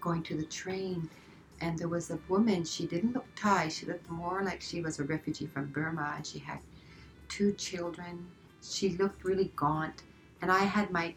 [0.01, 1.09] going to the train
[1.61, 4.99] and there was a woman she didn't look thai she looked more like she was
[4.99, 6.59] a refugee from burma and she had
[7.27, 8.27] two children.
[8.61, 10.03] She looked really gaunt
[10.41, 11.13] and i had my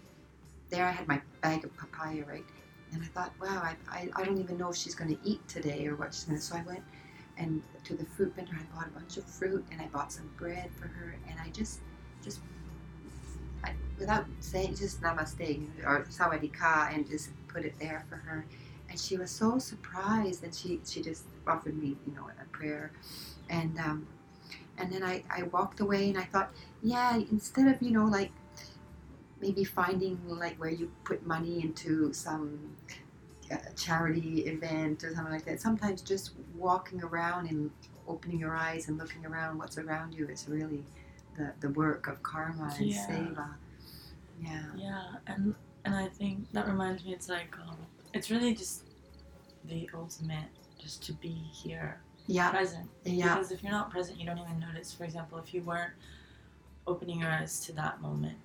[0.70, 2.44] there i had my bag of papaya right?
[2.92, 5.46] And i thought wow i, I, I don't even know if she's going to eat
[5.48, 6.82] today or what she's going to so i went
[7.38, 10.28] and to the fruit vendor i bought a bunch of fruit and i bought some
[10.36, 11.80] bread for her and i just
[12.22, 12.40] just
[13.64, 18.46] I, without saying just namaste or sawadika and just put it there for her.
[18.88, 22.92] And she was so surprised and she she just offered me you know a prayer.
[23.48, 24.06] And um
[24.78, 26.50] and then I, I walked away and I thought
[26.82, 28.32] yeah instead of you know like
[29.40, 32.76] maybe finding like where you put money into some
[33.52, 37.70] uh, charity event or something like that sometimes just walking around and
[38.08, 40.84] opening your eyes and looking around what's around you is really
[41.36, 43.06] the, the work of karma and Yeah.
[43.08, 43.48] seva
[44.40, 47.12] yeah Yeah, and and I think that reminds me.
[47.12, 47.76] It's like um,
[48.14, 48.84] it's really just
[49.64, 51.28] the ultimate, just to be
[51.62, 52.88] here, yeah present.
[53.04, 54.92] yeah Because if you're not present, you don't even notice.
[54.92, 55.92] For example, if you weren't
[56.86, 58.38] opening your eyes to that moment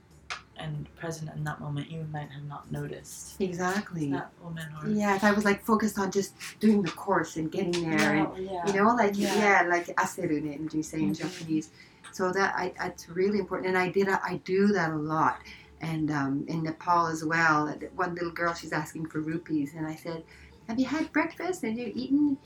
[0.59, 5.15] and present in that moment, you might have not noticed exactly that woman or Yeah,
[5.15, 8.35] if I was like focused on just doing the course and getting there, and Oh,
[8.39, 8.67] yeah.
[8.67, 9.35] you know, like Yeah.
[9.63, 11.17] yeah, like aseru ne, you say in Mhm.
[11.17, 11.69] Japanese.
[12.11, 15.41] So that I, that's really important, and I did I do that a lot,
[15.81, 17.67] and um, in Nepal as well.
[17.95, 20.23] One little girl, she's asking for rupees, and I said,
[20.67, 21.61] "Have you had breakfast?
[21.63, 22.37] Have you eaten?"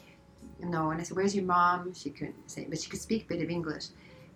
[0.59, 3.27] No, and I said, "Where's your mom?" She couldn't say, but she could speak a
[3.33, 3.85] bit of English,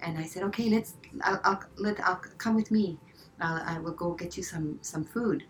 [0.02, 2.98] and I said, "Okay, let's, I'll, I'll let, I'll come with me.
[3.40, 5.44] I'll, I will go get you some some food."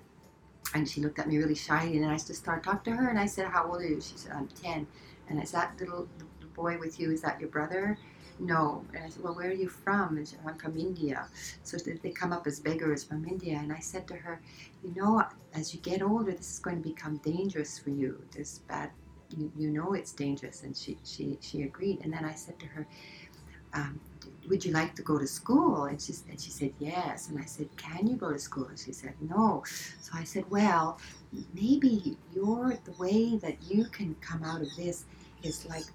[0.73, 3.19] And she looked at me really shyly, and I just started talking to her, and
[3.19, 4.87] I said, "How old are you?" She said, "I'm 10."
[5.29, 6.07] And is that little
[6.53, 7.11] boy with you?
[7.11, 7.97] Is that your brother?
[8.39, 8.83] No.
[8.93, 11.27] And I said, "Well, where are you from?" And she said, "I'm from India."
[11.63, 14.41] So they come up as beggars from India, and I said to her,
[14.83, 18.21] "You know, as you get older, this is going to become dangerous for you.
[18.31, 18.91] This bad,
[19.37, 22.01] you, you know, it's dangerous." And she she she agreed.
[22.03, 22.87] And then I said to her.
[23.73, 23.99] Um,
[24.49, 25.85] would you like to go to school?
[25.85, 27.29] And she, and she said, yes.
[27.29, 28.67] And I said, can you go to school?
[28.67, 29.63] And she said, no.
[30.01, 30.99] So I said, well,
[31.53, 35.05] maybe you're the way that you can come out of this
[35.43, 35.85] is like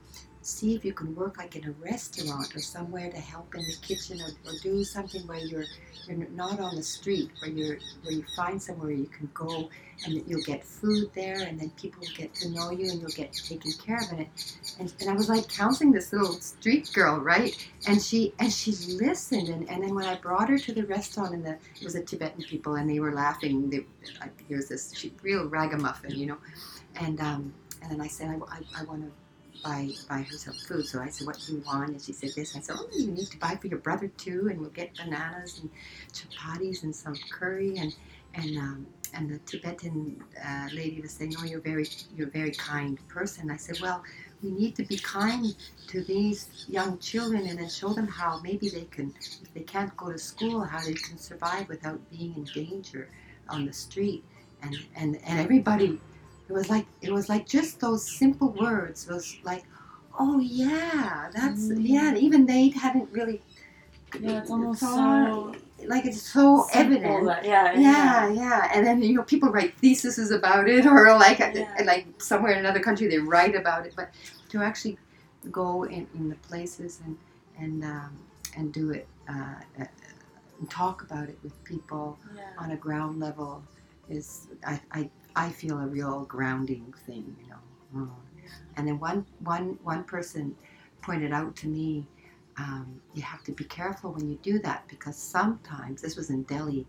[0.42, 3.76] see if you can work like in a restaurant or somewhere to help in the
[3.82, 5.64] kitchen or, or do something where you're
[6.06, 9.68] you're not on the street where you're where you find somewhere you can go
[10.04, 13.00] and that you'll get food there and then people will get to know you and
[13.00, 14.28] you'll get taken care of in it.
[14.78, 17.56] And, and I was like counseling this little street girl right?
[17.86, 21.34] And she and she listened and, and then when I brought her to the restaurant
[21.34, 23.84] and the it was a Tibetan people and they were laughing they,
[24.20, 26.38] like here's this she, real ragamuffin you know?
[26.96, 29.10] And um, and then I said I, I, I want to
[29.62, 30.86] buy buy her some food.
[30.86, 31.90] So I said what do you want?
[31.90, 32.56] And she said this.
[32.56, 35.60] I said oh you need to buy for your brother too and we'll get bananas
[35.60, 35.70] and
[36.12, 37.76] chapatis and some curry.
[37.76, 37.94] And
[38.34, 42.52] and um, and the Tibetan uh, lady was saying oh you're very you're a very
[42.52, 44.02] kind person I said well
[44.42, 45.54] we need to be kind
[45.88, 49.12] to these young children and then show them how maybe they can
[49.42, 53.08] if they can't go to school how they can survive without being in danger
[53.48, 54.22] on the street
[54.62, 55.98] and and and everybody
[56.48, 59.64] it was like it was like just those simple words was like
[60.18, 61.80] oh yeah that's Mm.
[61.94, 63.40] yeah even they hadn't really
[64.20, 68.86] Yeah, it's almost thought- so like it's so simple evident that- yeah, yeah, yeah, and
[68.86, 71.82] then you know people write theses about it, or like Yeah.
[71.84, 73.94] like somewhere in another country they write about it.
[73.96, 74.10] But
[74.50, 74.98] to actually
[75.50, 77.16] go in, in the places and
[77.58, 78.18] and um,
[78.56, 79.84] and do it uh, uh,
[80.58, 82.42] and talk about it with people Yeah.
[82.58, 83.62] on a ground level
[84.08, 87.62] is I, I, I feel a real grounding thing, you know.
[87.94, 88.10] Mm.
[88.76, 90.56] And then one, one, one person
[91.02, 92.06] pointed out to me,
[92.60, 96.42] um, you have to be careful when you do that because sometimes, this was in
[96.42, 96.86] Delhi,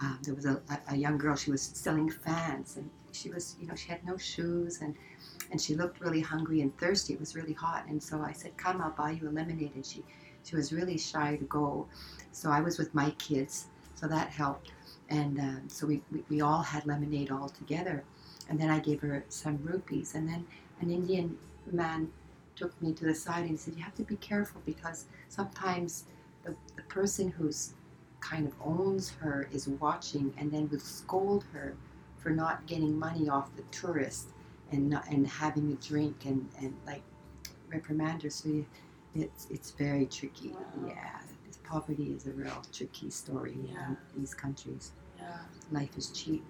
[0.00, 3.68] um, there was a, a, young girl, she was selling fans and she was, you
[3.68, 4.96] know, she had no shoes and,
[5.52, 7.12] and she looked really hungry and thirsty.
[7.12, 7.84] It was really hot.
[7.88, 9.72] And so I said, come, I'll buy you a lemonade.
[9.76, 10.02] And she,
[10.42, 11.86] she was really shy to go.
[12.32, 14.72] So I was with my kids, so that helped.
[15.08, 18.02] And um, so we, we, we all had lemonade all together.
[18.48, 20.16] And then I gave her some rupees.
[20.16, 20.44] And then
[20.80, 21.38] an Indian
[21.70, 22.10] man
[22.56, 26.04] took me to the side and he said, You have to be careful because sometimes
[26.44, 27.74] the, the person who's
[28.20, 31.74] kind of owns her is watching and then will scold her
[32.18, 34.28] for not getting money off the tourist
[34.70, 37.02] and not, and having a drink and, and like
[37.72, 38.30] reprimand her.
[38.30, 38.66] So you,
[39.14, 40.50] it's it's very tricky.
[40.50, 40.88] Wow.
[40.88, 43.88] Yeah, this poverty is a real tricky story Yeah.
[43.88, 44.92] in these countries.
[45.18, 45.38] Yeah.
[45.70, 46.44] Life is cheap.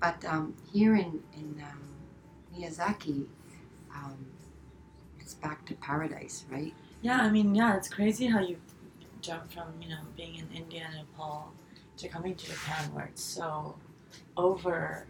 [0.00, 1.82] But um, here in in um,
[2.54, 3.26] Miyazaki,
[3.94, 4.26] um,
[5.32, 6.74] it's back to paradise, right?
[7.00, 8.56] Yeah, I mean, yeah, it's crazy how you
[9.20, 11.52] jump from, you know, being in India and Nepal
[11.96, 13.76] to coming to Japan where it's so
[14.36, 15.04] overdone.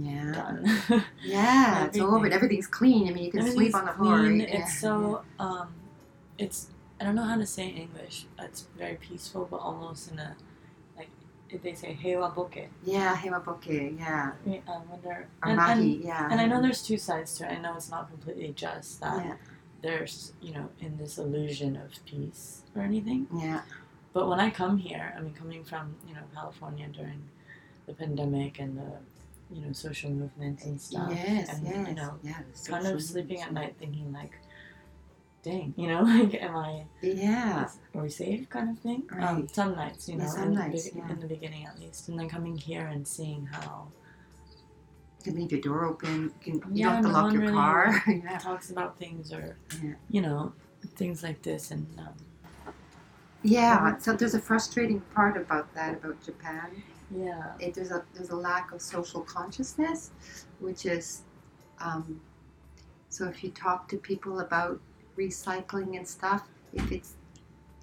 [0.00, 0.56] Yeah.
[1.24, 2.16] Yeah, it's over.
[2.16, 2.32] Everything.
[2.34, 3.08] Everything's clean.
[3.08, 4.18] I mean, you can sleep on the floor.
[4.18, 4.36] right?
[4.48, 4.58] Yeah.
[4.60, 5.68] It's so, um,
[6.38, 6.68] it's,
[7.00, 8.26] I don't know how to say in English.
[8.38, 10.36] It's very peaceful, but almost in a,
[10.96, 11.08] like,
[11.50, 12.68] if they say heiwa boke.
[12.84, 14.32] Yeah, Heiwaboke, yeah.
[14.46, 15.28] I wonder.
[15.42, 16.28] Or And, and, yeah.
[16.30, 17.56] and I know there's two sides to it.
[17.56, 19.34] I know it's not completely just that Yeah,
[19.88, 23.26] there's, you know, in this illusion of peace or anything.
[23.36, 23.60] yeah,
[24.14, 27.20] But when I come here, I mean, coming from you know California during
[27.86, 28.90] the pandemic and the
[29.54, 31.88] you know social movements and stuff, yes, and yes.
[31.88, 34.32] you know, yeah, kind of sleeping at night thinking like,
[35.42, 36.84] dang, you know, like, am I?
[37.02, 38.48] Yeah, is- Are we safe?
[38.48, 39.02] Kind of thing.
[39.12, 39.54] Um, Right.
[39.54, 41.12] some nights, you Yeah, know, some in, nights, the, be- yeah.
[41.12, 43.88] in the beginning at least, and then coming here and seeing how
[45.24, 46.32] you can leave your door open.
[46.44, 48.02] You, can, you Yeah, don't have to no lock your really- car.
[48.08, 48.38] yeah.
[48.42, 49.94] talks about things or Yeah.
[50.10, 50.52] you know
[50.96, 52.72] things like this, and um,
[53.42, 56.82] yeah, so there's a frustrating part about that about Japan.
[57.10, 60.10] yeah, it, there's a there's a lack of social consciousness,
[60.60, 61.22] which is
[61.80, 62.20] um,
[63.08, 64.80] so if you talk to people about
[65.18, 67.14] recycling and stuff, if it's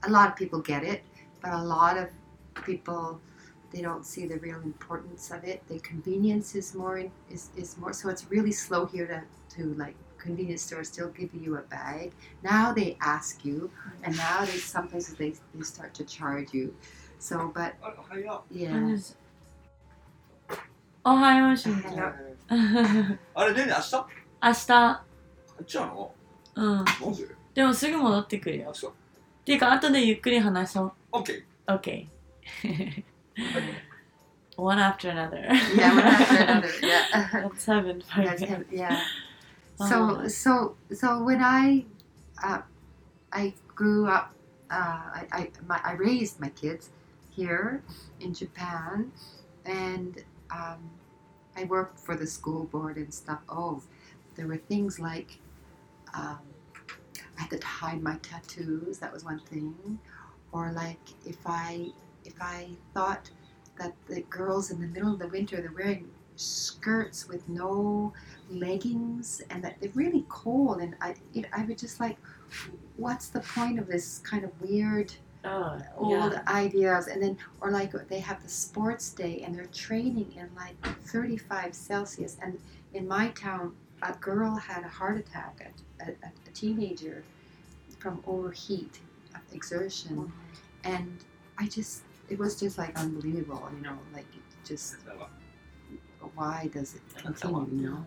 [0.04, 1.04] a lot of people get it,
[1.42, 2.10] but a lot of
[2.66, 3.20] people
[3.73, 5.63] they don't see the real importance of it.
[5.69, 9.75] The convenience is more in- is, is more so it's really slow here to, to
[9.75, 12.13] like convenience stores still give you a bag.
[12.43, 13.71] Now they ask you
[14.03, 16.75] and now they some places they, they start to charge you.
[17.19, 19.17] So but あおはよ yeah.
[21.05, 21.95] おはようしんちゃん。
[21.97, 23.19] はう。
[23.35, 25.03] あれ、ねね、明日あ明日、
[25.63, 26.13] っちなの
[26.57, 26.65] うん。
[26.65, 26.91] なんで
[27.55, 28.71] でもすぐ戻ってくるよ。
[28.71, 28.91] あ、そう。
[28.91, 30.93] っていうか、後でゆっくり話そう。
[31.13, 32.07] オッケ OK。
[34.58, 35.48] One after another.
[35.74, 36.72] Yeah, one after another.
[36.82, 37.50] Yeah.
[37.66, 38.42] Have it for That's
[38.72, 39.06] yeah.
[39.80, 39.88] Uh-huh.
[39.88, 41.86] So so so when I
[42.44, 42.62] uh,
[43.32, 44.34] I grew up,
[44.70, 46.90] uh, I I, my, I raised my kids
[47.32, 47.82] here
[48.20, 49.12] in Japan,
[49.66, 50.90] and um,
[51.56, 53.40] I worked for the school board and stuff.
[53.50, 53.82] Oh,
[54.36, 55.40] there were things like
[56.14, 56.40] um,
[57.40, 59.00] I had to hide my tattoos.
[59.00, 59.98] That was one thing,
[60.52, 61.88] or like if I
[62.26, 63.30] if I thought
[63.80, 68.14] that the girls in the middle of the winter they're wearing skirts with no
[68.50, 72.18] leggings and that they're really cold and I it, I would just like
[72.98, 76.44] what's the point of this kind of weird Oh, old yeah.
[76.48, 77.08] ideas?
[77.08, 80.76] And then or like they have the sports day and they're training in like
[81.08, 82.60] 35 celsius and
[82.94, 87.24] in my town a girl had a heart attack a, a, a teenager
[88.00, 89.00] from overheat
[89.54, 90.16] exertion.
[90.18, 90.32] Mm-hmm.
[90.84, 91.18] And
[91.58, 94.98] i just it was just like unbelievable you know like it just
[96.36, 98.06] why does it continue you know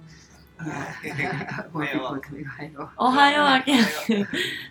[1.77, 1.81] お
[3.11, 3.73] はよう、あけ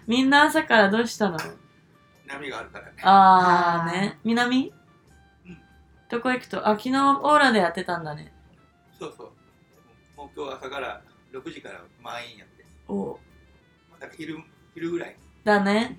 [0.08, 1.38] みんな朝からどうしたの
[2.26, 2.94] 波があるからね。
[3.04, 4.18] あーね。
[4.24, 4.74] 南？
[5.46, 5.58] うん
[6.10, 6.66] どこ行くと？
[6.66, 8.32] あ、昨日オーラでやってたんだね。
[8.98, 9.32] そうそう。
[10.16, 11.02] もう今日朝から
[11.34, 12.66] 6時から満員やって。
[12.88, 13.20] お
[14.00, 14.42] だから昼
[14.74, 15.18] 昼ぐらい。
[15.44, 15.98] だね。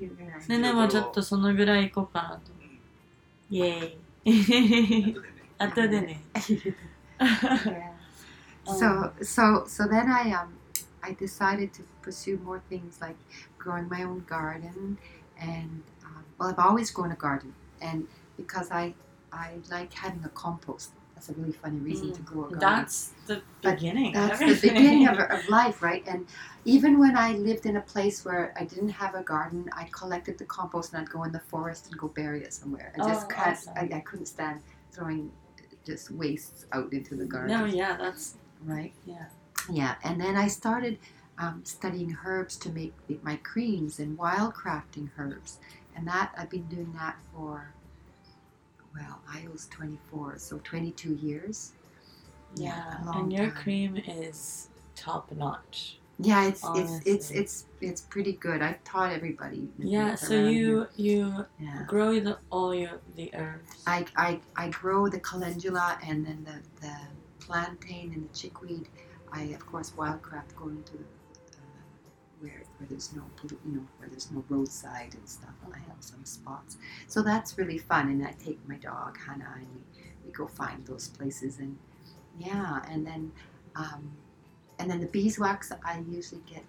[0.48, 2.53] ねねもちょっとそのぐらい行こうかなと。
[3.51, 3.57] うん。
[3.57, 5.15] イェーイ。
[5.57, 6.21] 後でね。
[6.33, 6.75] 後でね。
[7.19, 7.99] yeah.
[8.65, 10.57] So so so then I um
[11.01, 13.17] I decided to pursue more things like
[13.57, 14.97] growing my own garden
[15.39, 18.07] and um, well I've always grown a garden and
[18.37, 18.93] because I
[19.31, 22.60] I like having a compost a that's a really funny reason to grow a garden.
[22.60, 24.12] That's the But beginning.
[24.12, 26.04] That's of the beginning of, of life, right?
[26.06, 26.26] And
[26.64, 30.38] even when I lived in a place where I didn't have a garden, I collected
[30.38, 32.92] the compost and I'd go in the forest and go bury it somewhere.
[32.94, 33.72] I just Oh, awesome.
[33.76, 34.60] I, I couldn't stand
[34.92, 35.30] throwing
[35.86, 37.58] just wastes out into the garden.
[37.58, 38.92] no, yeah, that's Right.
[39.06, 39.26] yeah.
[39.70, 39.94] Yeah.
[40.02, 40.98] And then I started
[41.38, 45.58] um, studying herbs to make my creams and wildcrafting herbs,
[45.96, 47.74] and that I've been doing that for.
[48.94, 51.72] Well, I was 24, so 22 years.
[52.56, 53.56] Yeah, long and your time.
[53.56, 55.98] cream is top notch.
[56.20, 58.62] Yeah, it's it's it's it's it's pretty good.
[58.62, 59.68] I've taught everybody.
[59.78, 61.44] Yeah, so you you.
[61.58, 61.82] Yeah.
[61.88, 63.82] grow the, all your the herbs.
[63.86, 66.94] I, I I grow the calendula and then the the
[67.44, 68.88] plantain and the chickweed.
[69.32, 71.13] I of course wildcraft going to uh,
[72.78, 73.22] where there's no
[73.64, 75.54] you know where there's no roadside and stuff.
[75.72, 76.76] I have some spots,
[77.08, 78.08] so that's really fun.
[78.08, 81.78] And I take my dog Hannah and we, we go find those places and
[82.38, 83.32] yeah, and then
[83.76, 84.12] um,
[84.78, 86.64] and then the beeswax I usually get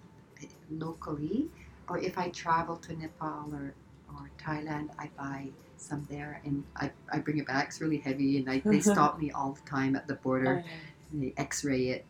[0.70, 1.48] locally,
[1.88, 3.74] or if I travel to Nepal or
[4.08, 7.68] or Thailand, I buy some there and I, I bring it back.
[7.68, 10.64] It's really heavy and I, they stop me all the time at the border.
[10.64, 10.70] Oh,
[11.12, 12.04] And they X-ray it,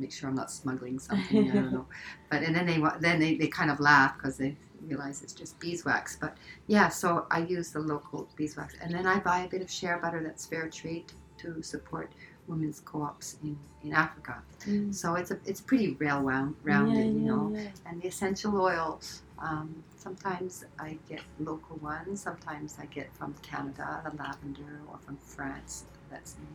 [0.00, 1.50] make sure I'm not smuggling something.
[1.50, 1.86] I don't know,
[2.30, 5.58] but and then they then they, they kind of laugh because they realize it's just
[5.60, 6.16] beeswax.
[6.16, 6.36] But
[6.66, 9.94] yeah, so I use the local beeswax, and then I buy a bit of shea
[10.02, 12.10] butter that's fair trade to support
[12.46, 14.42] women's co-ops in, in Africa.
[14.66, 14.94] Mm.
[14.94, 17.52] So it's a it's pretty well wound, rounded, Yeah, you know.
[17.54, 17.68] yeah.
[17.86, 19.00] And the essential oil,
[19.38, 25.16] um, sometimes I get local ones, sometimes I get from Canada, the lavender, or from
[25.18, 26.46] France, that's me.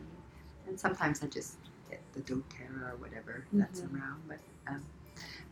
[0.68, 1.56] And sometimes I just
[2.14, 3.94] the doTERRA or whatever that's Mhm.
[3.94, 4.22] around.
[4.28, 4.82] But um,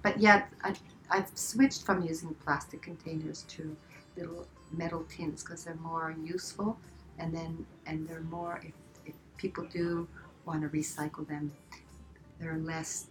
[0.03, 0.75] but yeah, I,
[1.11, 3.77] I've switched from using plastic containers to
[4.17, 6.79] little metal tins because they're more useful,
[7.19, 8.75] and then and they're more if,
[9.07, 10.09] if people do
[10.45, 11.53] want to recycle them,
[12.41, 13.07] they're less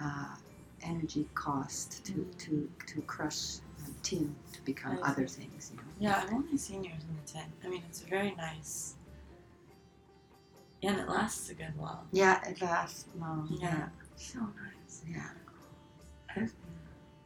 [0.00, 0.34] uh,
[0.82, 2.38] energy cost to, Mm.
[2.38, 5.42] to, to crush um, tin to become I other see.
[5.42, 5.72] things.
[5.72, 5.88] You know.
[6.00, 7.52] Yeah, I've only seen yours in the tin.
[7.64, 8.94] I mean, it's a very nice.
[10.80, 12.04] Yeah, and it lasts a good while.
[12.12, 13.48] Yeah, it lasts long.
[13.60, 13.88] Yeah.
[14.16, 15.02] So nice.
[15.08, 16.46] Yeah.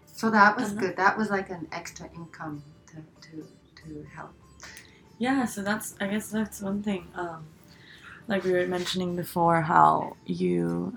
[0.06, 0.96] So that was good.
[0.96, 2.96] That was like an extra income to,
[3.30, 3.46] to,
[3.82, 4.32] to help.
[5.18, 7.08] Yeah, so that's I guess that's one thing.
[7.14, 7.44] Um,
[8.28, 10.96] like we were mentioning before, how you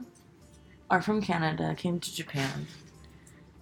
[0.90, 2.68] are from Canada, came to Japan,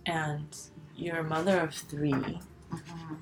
[0.06, 0.56] and
[0.96, 3.18] you're a mother of 3 Mhm.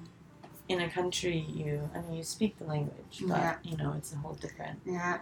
[0.69, 3.55] in a country you I mean you speak the language, but Yeah.
[3.63, 5.19] you know it's a whole different Yeah.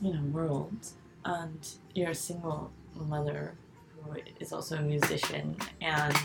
[0.00, 0.76] You know world,
[1.24, 3.54] and you're a single mother
[4.02, 6.16] who is also a musician and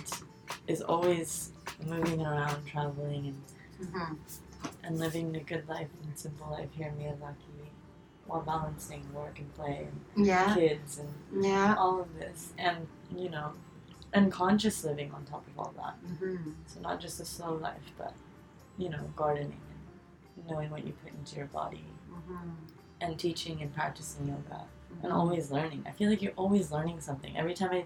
[0.67, 1.51] is always
[1.85, 3.27] moving around, traveling,
[3.79, 4.13] and hmm
[4.85, 7.67] and living a good life and simple life here in Miyazaki
[8.25, 10.53] while balancing work and play and Yeah.
[10.53, 11.75] kids and Yeah.
[11.77, 12.53] all of this.
[12.57, 13.53] And you know
[14.13, 15.95] and conscious living on top of all that.
[16.19, 18.13] Hmm so not just a slow life but
[18.77, 19.59] you know gardening
[20.37, 21.83] and knowing what you put into your body.
[22.09, 22.49] Hmm
[23.03, 24.61] and teaching and practicing yoga
[24.93, 25.05] Mm-hmm.
[25.05, 27.83] and always learning i feel like you're always learning something every time i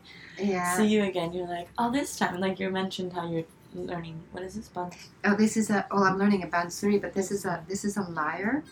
[0.54, 0.76] Yeah.
[0.78, 3.46] see you again you're like oh this time like you mentioned how you're
[3.92, 4.92] learning what is this bun
[5.28, 5.80] Oh, this is a.
[5.92, 7.54] Oh, I'm learning a bansuri, but this is a.
[7.72, 8.64] This is a lyre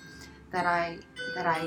[0.54, 0.98] that I
[1.36, 1.60] that I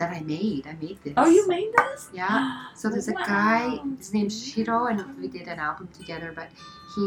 [0.00, 0.62] that I made.
[0.72, 1.14] I made this.
[1.16, 2.64] oh you made this Yeah.
[2.80, 3.62] So there's a guy.
[3.98, 6.30] His name's Shiro, and we did an album together.
[6.40, 6.48] But
[6.94, 7.04] he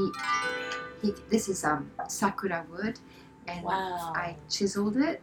[1.01, 1.07] he.
[1.33, 2.95] This is um sakura wood,
[3.47, 5.21] and wow I chiseled it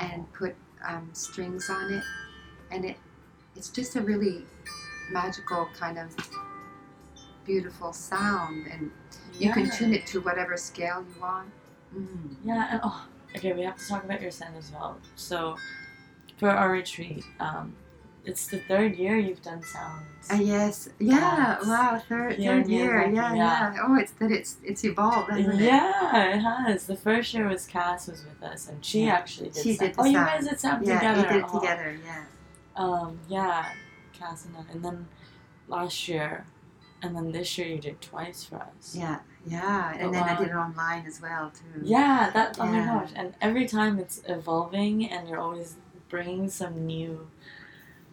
[0.00, 0.54] and put
[0.86, 2.04] um, strings on it,
[2.70, 2.96] and it
[3.56, 4.44] it's just a really
[5.10, 6.14] magical kind of
[7.44, 8.90] beautiful sound, and
[9.38, 11.50] you can tune it to whatever scale you want.
[11.96, 12.36] Mm.
[12.44, 14.98] Yeah, and oh, okay, we have to talk about your son as well.
[15.16, 15.56] So,
[16.36, 17.74] for our retreat, um,
[18.28, 20.04] it's the third year you've done sounds.
[20.30, 23.72] Uh, yes, yeah, wow, third, Here third year, yeah, yeah.
[23.74, 25.64] yeah, Oh, it's that it's it's evolved, hasn't it?
[25.64, 26.86] yeah, it has.
[26.86, 29.14] The first year was Cass was with us, and she Yeah.
[29.14, 29.62] actually did.
[29.64, 29.88] She sound.
[29.90, 31.22] did the Oh, you guys did sound Yeah, together.
[31.22, 31.58] we did it Oh.
[31.60, 32.24] together, yeah.
[32.76, 33.64] Um, yeah,
[34.12, 35.08] Cass and I, and then
[35.66, 36.44] last year,
[37.02, 38.94] and then this year you did twice for us.
[38.94, 41.80] Yeah, yeah, and Oh, then I did it online as well too.
[41.82, 42.58] Yeah, that.
[42.60, 42.86] Oh my Yeah.
[43.00, 43.10] gosh!
[43.16, 45.76] And every time it's evolving, and you're always
[46.10, 47.28] bringing some new,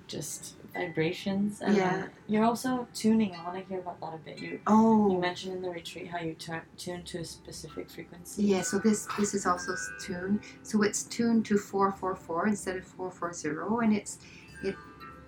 [0.07, 1.61] just vibrations.
[1.61, 1.97] And Yeah.
[1.97, 3.33] then you're also tuning.
[3.35, 4.39] I want to hear about that a bit.
[4.39, 8.43] You you Oh, mentioned in the retreat how you turn tune to a specific frequency.
[8.43, 8.61] yeah.
[8.61, 10.41] So this this is also tuned.
[10.63, 14.19] So it's tuned to four four four instead of four four zero, and it's
[14.63, 14.75] it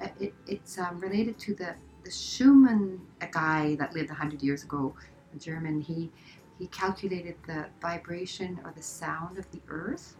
[0.01, 4.63] uh, it it's um, related to the the Schumann, a guy that lived hundred years
[4.63, 4.93] ago,
[5.35, 5.81] a German.
[5.81, 6.11] He
[6.59, 10.15] he calculated the vibration or the sound of the earth.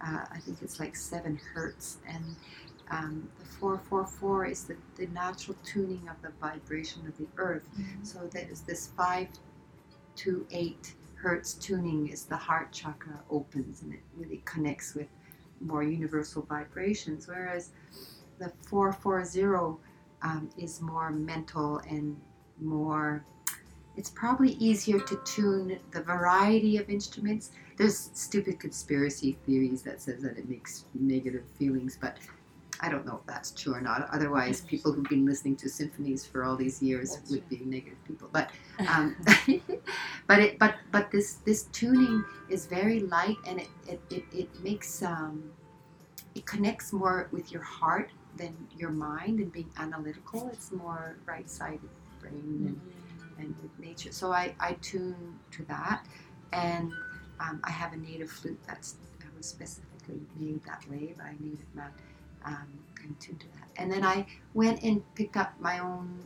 [0.00, 2.24] uh, I think it's like seven hertz, and
[2.90, 7.26] um, the four four four is the, the natural tuning of the vibration of the
[7.36, 7.68] earth.
[8.02, 9.28] So there's this five
[10.16, 15.08] to eight hertz tuning is the heart chakra opens and it really connects with
[15.60, 17.70] more universal vibrations, whereas
[18.38, 19.80] the 440
[20.22, 22.16] um, is more mental and
[22.60, 23.24] more.
[23.96, 27.50] It's probably easier to tune the variety of instruments.
[27.78, 32.18] There's stupid conspiracy theories that says that it makes negative feelings, but
[32.80, 34.08] I don't know if that's true or not.
[34.12, 37.98] Otherwise, people who've been listening to symphonies for all these years That's would be negative
[38.06, 38.28] people.
[38.32, 38.50] But
[38.88, 39.16] um,
[40.26, 44.62] but it but but this this tuning is very light and it it, it, it
[44.62, 45.50] makes um,
[46.34, 50.50] it connects more with your heart than your mind and being analytical.
[50.52, 51.88] It's more right sided
[52.20, 52.78] brain
[53.38, 54.12] and, and with nature.
[54.12, 56.06] So I, I tune to that
[56.52, 56.92] and
[57.40, 61.42] um, I have a native flute that's that was specifically made that way by a
[61.42, 61.90] native man.
[62.46, 62.76] Um,
[63.20, 63.68] tuned to that.
[63.76, 66.18] And then I went and picked up my own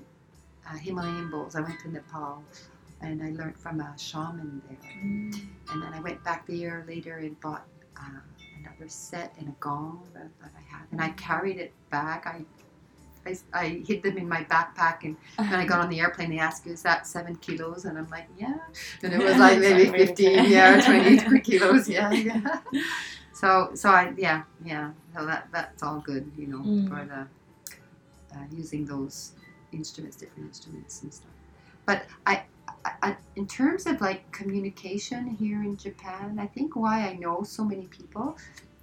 [0.69, 1.57] uh, Himalayan bowls.
[1.57, 2.43] I went to Nepal
[3.01, 4.91] and I learned from a shaman there.
[5.03, 7.67] And then I went back the year later and bought
[7.97, 8.21] uh,
[8.59, 10.87] another set and a gong that, that I had.
[10.93, 12.27] And I carried it back.
[12.27, 12.45] I,
[13.27, 15.05] I, I hid them in my backpack.
[15.05, 17.85] And when I got on the airplane, they asked, Is that seven kilos?
[17.85, 18.59] And I'm like, Yeah.
[19.03, 21.89] And it was like maybe 15, yeah, 20 kilos.
[21.89, 22.61] Yeah, yeah.
[23.41, 24.91] So, so I, yeah, yeah.
[25.17, 26.89] So that, that's all good, you know, Mm.
[26.89, 27.21] for the
[28.37, 29.33] uh, using those
[29.73, 31.33] instruments, different instruments and stuff.
[31.87, 32.43] But I,
[33.03, 37.65] I, in terms of like communication here in Japan, I think why I know so
[37.65, 38.37] many people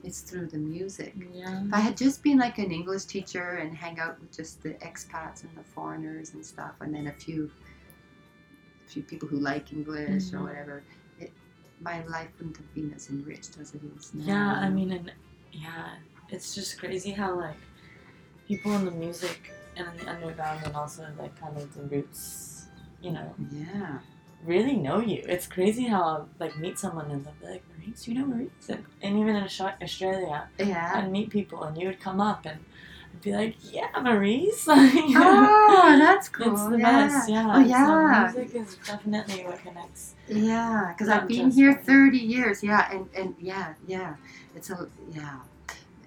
[0.03, 1.13] is through the music.
[1.33, 1.63] Yeah.
[1.65, 4.71] If I had just been like an English teacher and hang out with just the
[4.89, 7.49] expats and the foreigners and stuff, and then a few,
[8.85, 10.43] a few people who like English or Mhm.
[10.47, 10.83] whatever,
[11.81, 14.25] my life wouldn't have been as enriched as it is now.
[14.25, 15.11] Yeah, I mean, and
[15.51, 15.95] yeah,
[16.29, 17.57] it's just crazy how like
[18.47, 22.67] people in the music and in the underground and also like kind of the roots,
[23.01, 23.99] you know, yeah,
[24.43, 25.23] really know you.
[25.27, 28.49] It's crazy how I'll, like meet someone and they'll be like, Maurice, you know Maurice?
[28.69, 30.91] And, even in Australia, yeah.
[30.95, 32.59] I'd meet people and you would come up and
[33.21, 34.67] be like, yeah, Maurice.
[34.69, 36.53] Oh, that's cool.
[36.53, 37.07] It's the yeah.
[37.07, 37.51] best, yeah.
[37.55, 38.31] Oh, yeah.
[38.31, 40.15] So music is definitely what connects.
[40.27, 42.63] Yeah, because I've been here for- 30 years.
[42.63, 44.15] Yeah, and, and yeah, yeah.
[44.55, 45.39] It's a, yeah.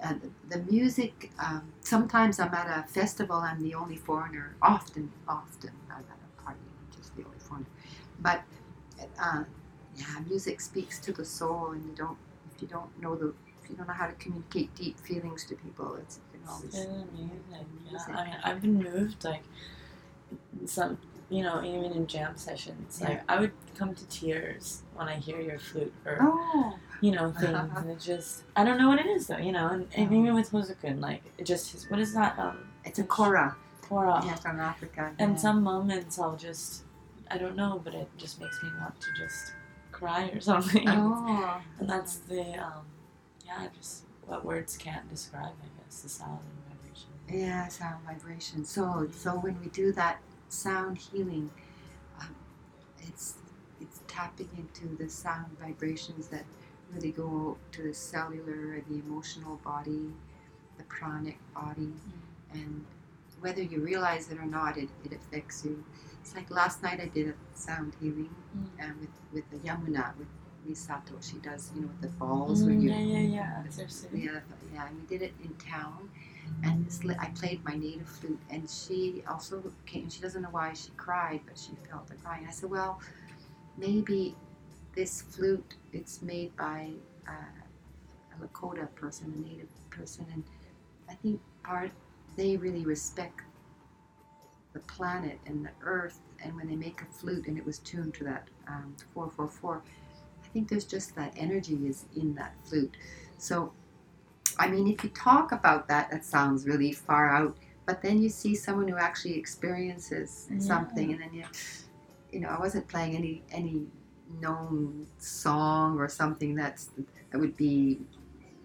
[0.03, 0.15] Uh,
[0.49, 4.55] the, the music, um, sometimes I'm at a festival, I'm the only foreigner.
[4.63, 7.67] Often, often, I'm at a party, I'm just the only foreigner.
[8.19, 8.43] But,
[9.23, 9.45] uh,
[9.97, 12.17] yeah, music speaks to the soul, and you don't,
[12.55, 15.55] if you don't know the, if you don't know how to communicate deep feelings to
[15.55, 16.75] people, it's, you can always.
[16.75, 17.41] It's amazing.
[17.91, 19.43] Yeah, I mean, I've been moved like
[20.67, 23.01] some, you know, even in jam sessions.
[23.01, 27.33] Like I would come to tears when I hear your flute or Oh, you know
[27.33, 29.69] things, and it just I don't know what it is though, you know.
[29.69, 33.57] And, and even with Hozukun, like it just what is that um it's a kora.
[33.83, 34.23] Kora?
[34.25, 35.13] Yeah, from Africa.
[35.19, 36.83] And some moments I'll just
[37.31, 39.53] I don't know, but it just makes me want to just
[39.93, 40.89] cry or something.
[40.89, 42.85] Oh, And that's the um
[43.47, 47.09] yeah, just what words can't describe, I guess, the sound and vibration.
[47.29, 48.65] Yeah, sound vibration.
[48.65, 51.51] So, so when we do that sound healing,
[52.21, 52.35] um,
[53.03, 53.35] it's
[53.81, 56.45] it's tapping into the sound vibrations that
[56.93, 60.13] really go to the cellular and the emotional body,
[60.77, 61.93] the pranic body,
[62.53, 62.85] and
[63.41, 65.83] whether you realize it or not, it, it affects you.
[66.21, 68.85] It's like last night I did a sound healing Mm.
[68.85, 70.27] um, with with the Yamuna with
[70.69, 71.15] Misato.
[71.21, 72.25] She does you know with the
[72.65, 73.63] when Mm, you yeah, yeah, yeah.
[74.13, 74.41] Yeah,
[74.75, 76.11] yeah, and we did it in town.
[76.65, 80.11] And this, I played my native flute, and she also came.
[80.11, 82.47] She doesn't know why she cried, but she felt the crying.
[82.49, 83.01] I said, "Well,
[83.77, 84.35] maybe
[84.95, 86.91] this flute it's made by
[87.29, 87.33] uh,
[88.37, 90.45] a Lakota person, a native person, and
[91.09, 91.93] I think part
[92.37, 93.41] they really respect
[94.73, 96.19] the planet and the earth.
[96.43, 99.49] And when they make a flute, and it was tuned to that um, four four
[99.49, 100.00] four, I
[100.53, 102.95] think there's just that energy is in that flute.
[103.39, 103.73] So,
[104.59, 107.57] I mean, if you talk about that, that sounds really far out.
[107.87, 110.59] But then you see someone who actually experiences Yeah.
[110.61, 111.45] something, and then you,
[112.33, 113.87] you know, I wasn't playing any any
[114.41, 116.91] known song or something that's
[117.31, 118.01] that would be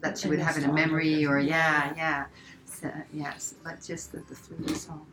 [0.02, 2.26] that she would have in a memory or yeah, yeah.
[2.66, 5.08] so, yes, but just the, the flute song.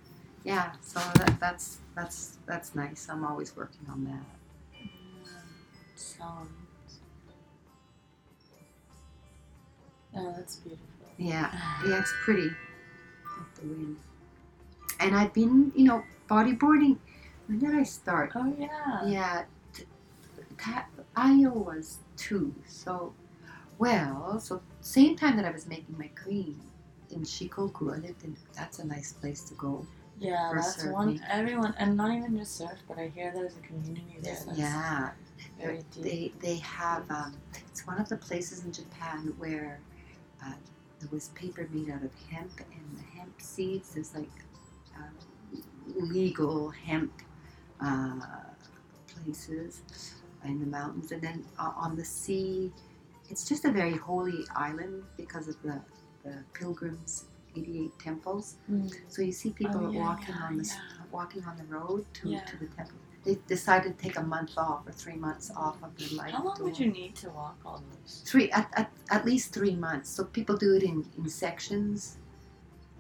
[0.45, 3.09] Yeah, so that, that's that's that's nice.
[3.09, 4.25] I'm always working on that.
[5.95, 6.49] Sound.
[10.17, 10.87] Oh, that's beautiful.
[11.19, 11.51] Yeah,
[11.87, 12.49] yeah, it's pretty.
[12.49, 13.97] With the wind.
[15.01, 16.99] And I've been, you know, bodyboarding.
[17.47, 18.33] When did I start?
[18.35, 19.07] Oh yeah.
[19.07, 19.45] Yeah,
[19.75, 19.85] t-
[20.59, 20.87] ta-
[21.17, 22.55] Io was two.
[22.67, 23.13] So
[23.79, 26.61] Well, so same time that I was making my cream
[27.11, 28.37] in Shikoku, I lived in.
[28.55, 29.87] That's a nice place to go.
[30.19, 31.21] Yeah, that's one.
[31.31, 35.11] Everyone, and not even just surf, but I hear there's a community there Yeah,
[36.01, 37.11] they they have.
[37.11, 37.35] Um,
[37.71, 39.81] it's one of the places in Japan where
[40.45, 40.53] uh,
[41.01, 43.95] there was paper made out of hemp, and the hemp seeds.
[43.95, 44.31] There's like
[44.97, 45.59] uh,
[45.97, 47.13] legal hemp
[47.81, 48.21] uh,
[49.07, 49.83] places
[50.45, 52.73] in the mountains, and then uh, on the sea.
[53.31, 55.81] It's just a very holy island because of the,
[56.25, 57.25] the pilgrims,
[57.57, 58.57] 88 temples.
[58.71, 58.93] Mm.
[59.09, 61.05] So you see people Oh, yeah, walking yeah, on the yeah.
[61.11, 62.99] walking on the road to, to the temple.
[63.25, 66.33] They decided to take a month off or three months off of their life.
[66.33, 68.23] How long would you need to walk all those?
[68.27, 70.11] Three at, at, at least three months.
[70.11, 72.17] So people do it in, in sections.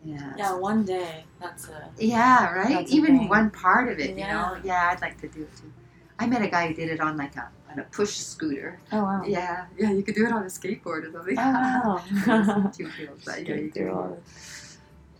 [0.04, 0.32] Yeah.
[0.36, 1.24] Yeah, one day.
[1.40, 1.88] That's a.
[1.98, 2.88] Yeah, right.
[2.88, 3.28] Even thing.
[3.28, 4.26] one part of it, Yeah.
[4.26, 4.60] you know.
[4.64, 5.72] Yeah, I'd like to do it too.
[6.18, 8.78] I met a guy who did it on like a on a push scooter.
[8.92, 9.22] Oh wow.
[9.26, 9.90] Yeah, yeah.
[9.92, 11.36] You could do it on a skateboard or something.
[11.38, 12.70] Oh wow.
[12.76, 14.22] Two wheels, but yeah, you Skate through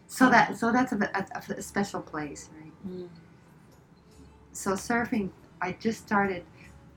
[0.07, 2.73] So that so that's a, a, a special place, right?
[2.89, 3.09] Mm.
[4.53, 5.31] So surfing,
[5.61, 6.45] I just started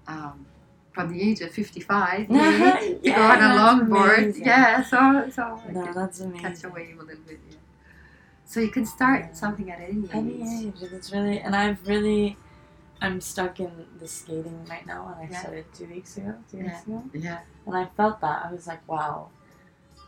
[0.08, 0.46] um,
[0.92, 2.30] from the age of fifty-five.
[2.30, 4.18] yay, to go on a longboard.
[4.18, 4.46] amazing.
[4.46, 6.72] Yeah, so so No, that's catch a amazing.
[6.74, 7.40] wave a little bit.
[7.50, 7.58] Yeah.
[8.46, 9.34] So you can start Yeah.
[9.34, 10.10] something at any age.
[10.14, 12.38] Any age, it's really, and I've really,
[13.02, 15.40] I'm stuck in the skating right now, and I Yeah.
[15.40, 16.64] started two weeks ago, two Yeah.
[16.66, 19.30] weeks ago, Yeah, and I felt that I was like, wow,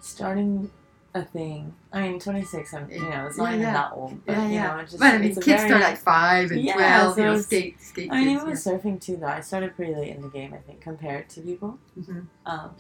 [0.01, 0.69] starting
[1.13, 1.73] a thing.
[1.91, 3.73] I mean, 26, I'm, you know, it's not Yeah, even yeah.
[3.73, 5.97] that old, but yeah, you know, it's just, but I mean, kids very, start at
[5.97, 7.15] five and Yeah, twelve.
[7.15, 8.11] so you know, skate, skate.
[8.11, 10.53] I mean, kids, even with surfing too, though, I started pretty late in the game,
[10.53, 11.79] I think, compared to people.
[11.95, 12.03] yeah.
[12.13, 12.25] Mhm.
[12.45, 12.75] um,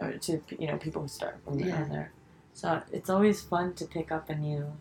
[0.00, 1.66] or to you know people who start from Yeah.
[1.66, 1.84] yeah.
[1.88, 2.12] there.
[2.54, 4.72] So it's always fun to pick up a new,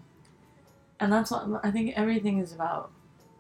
[1.00, 1.94] and that's what I think.
[1.96, 2.92] Everything is about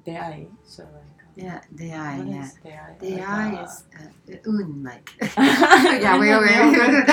[0.05, 0.47] dei.
[0.65, 1.07] So like,
[1.38, 2.17] Yeah, the eye.
[2.17, 2.97] what Yeah, is dei?
[3.15, 5.07] the eye uh, is uh, un like.
[5.38, 7.05] yeah, wait, wait, wait.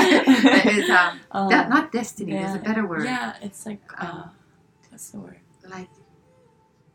[0.80, 2.32] it's um, um, that, not destiny.
[2.32, 3.04] There's a better word.
[3.04, 4.30] Yeah, it's like uh, Um,
[4.90, 5.40] what's the word?
[5.68, 5.88] Like,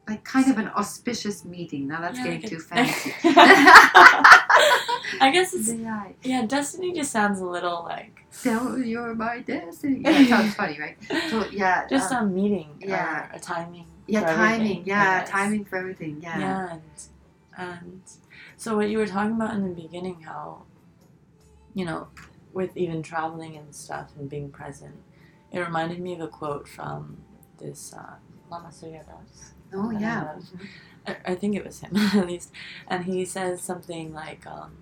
[0.08, 1.88] like kind of an auspicious meeting.
[1.88, 3.14] Now that's Yeah, getting like too fancy.
[5.22, 6.46] I guess it's the yeah.
[6.46, 10.02] Destiny just sounds a little like So you're my destiny.
[10.04, 10.98] Yeah, sounds funny, right?
[11.30, 12.70] So yeah, just um, a meeting.
[12.80, 13.30] yeah.
[13.34, 13.86] a timing.
[14.08, 14.84] yeah, timing.
[14.86, 16.20] Yeah, timing for everything.
[16.22, 16.40] Yeah.
[16.40, 16.78] Yeah,
[17.60, 18.02] and
[18.56, 20.64] so what you were talking about in the beginning, how
[21.74, 22.08] you know,
[22.54, 24.96] with even traveling and stuff and being present,
[25.52, 27.18] it reminded me of a quote from
[27.60, 28.16] this uh,
[28.50, 29.54] Lama Surya Das.
[29.74, 30.36] Oh I yeah.
[31.06, 32.52] I, I think it was him at least,
[32.88, 34.78] and he says something like, um,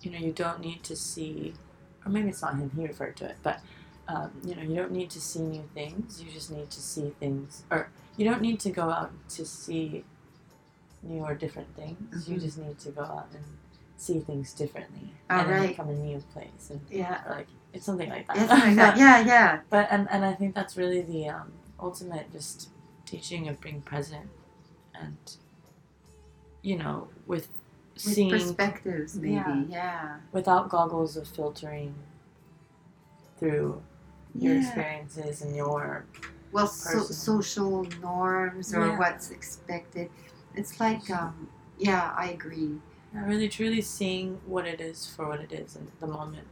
[0.00, 1.54] you know, you don't need to see,
[2.06, 2.70] or maybe it's not him.
[2.76, 3.60] He referred to it, but.
[4.08, 6.20] Um, you know, you don't need to see new things.
[6.20, 10.04] You just need to see things, or you don't need to go out to see
[11.02, 12.28] new or different things.
[12.28, 12.40] You Mhm.
[12.40, 13.44] just need to go out and
[13.96, 15.76] see things differently, Oh, and right.
[15.76, 17.22] from a new place, and Yeah.
[17.28, 18.36] like it's something like that.
[18.36, 18.96] Yeah, something like that.
[19.04, 19.60] Yeah, yeah.
[19.70, 22.68] But and, and I think that's really the um, ultimate just
[23.06, 24.28] teaching of being present
[24.94, 25.16] and
[26.62, 27.48] you know with,
[27.94, 29.32] With seeing perspectives, maybe.
[29.34, 29.64] Yeah.
[29.68, 30.16] Yeah.
[30.32, 31.94] without goggles of filtering
[33.38, 33.82] through
[34.34, 34.60] your Yeah.
[34.60, 36.04] experiences and your
[36.52, 38.98] Well, so, social norms or Yeah.
[38.98, 40.10] what's expected.
[40.54, 41.48] It's like, um,
[41.78, 42.78] yeah, I agree.
[43.12, 46.46] really truly seeing what it is for what it is in the moment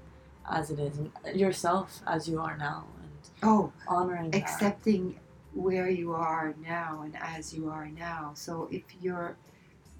[0.51, 3.11] as it is and yourself as you are now and
[3.43, 4.43] Oh, honoring that.
[4.43, 5.19] accepting
[5.55, 8.33] where you are now and as you are now.
[8.35, 9.37] So if you're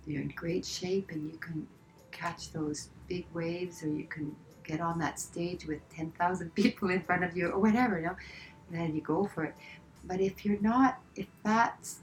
[0.07, 1.67] you're in great shape and you can
[2.11, 4.35] catch those big waves or you can
[4.65, 8.17] get on that stage with 10,000 people in front of you or whatever, you know,
[8.71, 9.55] then you go for it.
[10.05, 11.99] But if you're not, if that's,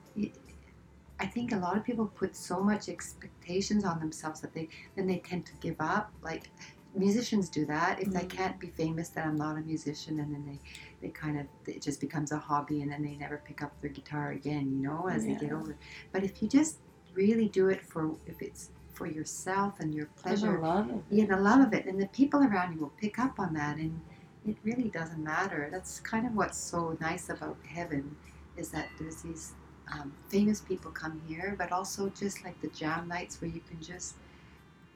[1.20, 5.08] I think a lot of people put so much expectations on themselves that they then
[5.08, 6.12] they tend to give up.
[6.22, 6.52] Like
[6.94, 8.00] musicians do that.
[8.02, 8.30] If I Mm.
[8.30, 10.60] can't be famous, then I'm not a musician, and then they
[11.02, 13.90] they kind of it just becomes a hobby, and then they never pick up their
[13.90, 14.72] guitar again.
[14.72, 15.76] You know, as they get older.
[16.12, 16.80] But if you just
[17.14, 21.04] really do it for if it's for yourself and your the pleasure, love of it.
[21.10, 23.78] yeah, the love of it, and the people around you will pick up on that,
[23.78, 24.02] and
[24.46, 25.70] it really doesn't matter.
[25.72, 28.16] That's kind of what's so nice about heaven,
[28.56, 29.54] is that there's these
[29.94, 33.82] um, famous people come here, but also just like the jam nights where you can
[33.82, 34.16] just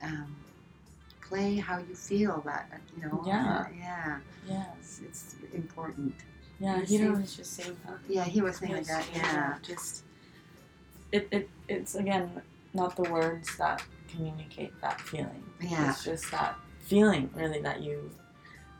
[0.01, 0.35] um,
[1.21, 2.41] play how you feel.
[2.45, 3.65] That you know, Yeah.
[3.77, 6.13] yeah, yeah it's, it's important.
[6.59, 9.05] yeah he was just saying that Yeah, he was saying that.
[9.15, 10.03] Yeah, Just
[11.11, 12.41] it, it it's again
[12.73, 15.43] not the words that communicate that feeling.
[15.61, 15.89] Yeah.
[15.89, 18.11] It's just that feeling really that you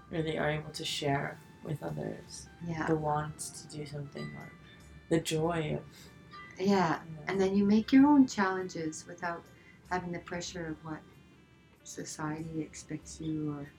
[0.10, 2.48] really are able to share with others.
[2.68, 4.52] yeah, The want to do something or
[5.12, 6.90] the joy of yeah.
[6.90, 9.44] know, And then you make your own challenges without
[9.92, 11.00] having the pressure of what
[11.84, 13.72] society expects you or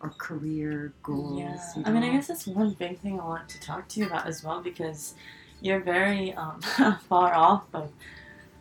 [0.00, 1.38] or career goals.
[1.38, 4.00] Yeah, you I mean, I guess that's one big thing I want to talk to
[4.00, 5.14] you about as well because
[5.60, 6.60] you're very um,
[7.08, 7.92] far off of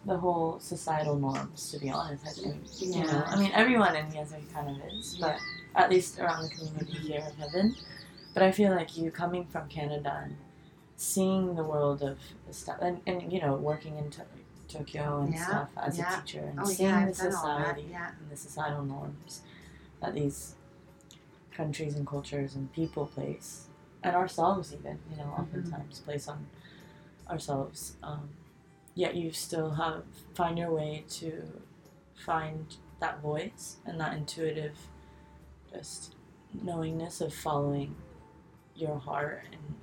[0.06, 1.72] the whole societal norms.
[1.72, 3.06] To be honest, I think you know.
[3.06, 3.24] Yeah.
[3.28, 5.38] I mean, everyone in Miyazaki kind of is, but
[5.76, 7.76] at least around the community here in Heaven.
[8.34, 10.36] But I feel like you coming from Canada and
[11.04, 12.18] seeing the world of
[12.52, 14.26] stuff, and, and you know, working in to-
[14.70, 16.18] Tokyo and Yeah, stuff as yeah.
[16.18, 18.12] a teacher and Oh, seeing yeah, the I've done all that, society yeah.
[18.20, 19.42] and the societal norms
[20.02, 20.56] that these
[21.52, 23.68] countries and cultures and people place,
[24.02, 25.42] and ourselves even, you know, Mm-hmm.
[25.42, 26.48] oftentimes place on
[27.30, 27.98] ourselves.
[28.02, 28.30] Um,
[28.96, 30.04] yet you still have
[30.36, 31.44] find your way to
[32.16, 34.78] find that voice and that intuitive,
[35.72, 36.16] just
[36.64, 37.96] knowingness of following
[38.76, 39.76] your heart and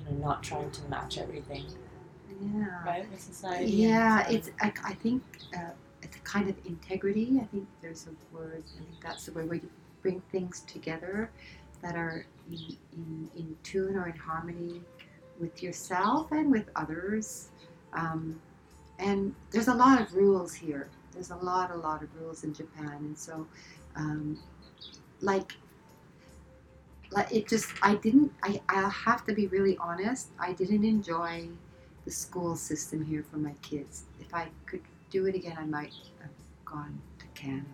[0.00, 1.64] you know not trying to match everything
[2.42, 2.84] Yeah.
[2.84, 3.70] right with society.
[3.72, 5.22] Yeah, it's I, I think
[5.56, 5.70] uh,
[6.02, 7.38] it's a kind of integrity.
[7.40, 8.62] I think there's a word.
[8.76, 9.68] I think that's the way where you
[10.02, 11.30] bring things together
[11.82, 14.80] that are in, in, in tune or in harmony
[15.38, 17.48] with yourself and with others.
[17.92, 18.40] Um,
[18.98, 20.88] and there's a lot of rules here.
[21.12, 23.46] There's a lot, a lot of rules in Japan, and so,
[23.96, 24.38] um,
[25.20, 25.54] like,
[27.10, 28.32] like it just I didn't.
[28.42, 30.28] I I have to be really honest.
[30.38, 31.48] I didn't enjoy
[32.04, 34.04] the school system here for my kids.
[34.20, 36.30] If I could do it again, I might have
[36.64, 37.66] gone to Canada,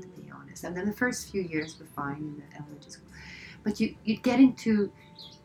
[0.00, 0.64] to be honest.
[0.64, 3.06] And then the first few years were fine in the elementary school.
[3.62, 4.92] But you, you get into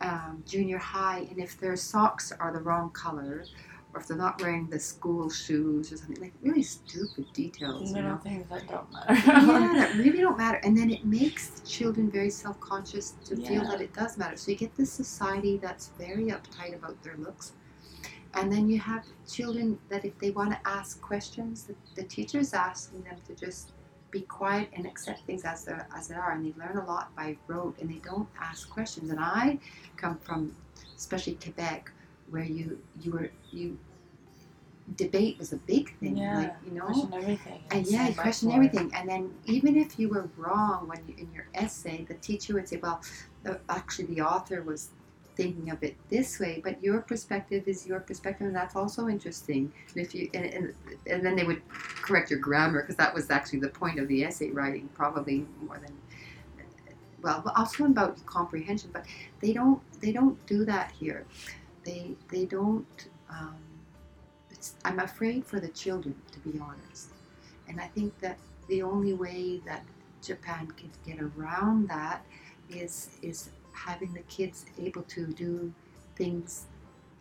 [0.02, 3.44] um, junior high, and if their socks are the wrong color,
[3.92, 7.96] or if they're not wearing the school shoes or something, like really stupid details, you
[7.96, 8.16] little know?
[8.18, 9.14] things that don't matter.
[9.14, 10.58] yeah, that really don't matter.
[10.62, 14.36] And then it makes children very self conscious to feel that it does matter.
[14.36, 17.52] So you get this society that's very uptight about their looks.
[18.34, 22.54] And then you have children that if they want to ask questions, the, the teacher's
[22.54, 23.72] asking them to just
[24.10, 27.14] be quiet and accept things as they as they are, and they learn a lot
[27.16, 29.10] by rote, and they don't ask questions.
[29.10, 29.58] And I
[29.96, 30.54] come from,
[30.96, 31.90] especially Quebec,
[32.30, 33.78] where you you were you
[34.96, 37.62] debate was a big thing, Yeah, like you know, question everything.
[37.70, 38.90] and yeah, you question everything.
[38.94, 42.68] And then even if you were wrong when you, in your essay, the teacher would
[42.68, 43.00] say, "Well,
[43.42, 44.88] the, actually, the author was
[45.36, 49.72] thinking of it this way, but your perspective is your perspective, and that's also interesting."
[49.94, 50.74] And if you and, and,
[51.06, 54.24] and then they would correct your grammar because that was actually the point of the
[54.24, 55.92] essay writing, probably more than
[57.22, 58.90] well, but also about comprehension.
[58.92, 59.04] But
[59.40, 61.26] they don't they don't do that here.
[61.84, 63.08] They they don't.
[63.30, 63.56] Um,
[64.50, 67.10] it's, I'm afraid for the children, to be honest.
[67.68, 69.84] And I think that the only way that
[70.22, 72.24] Japan can get around that
[72.68, 75.72] is is having the kids able to do
[76.16, 76.66] things,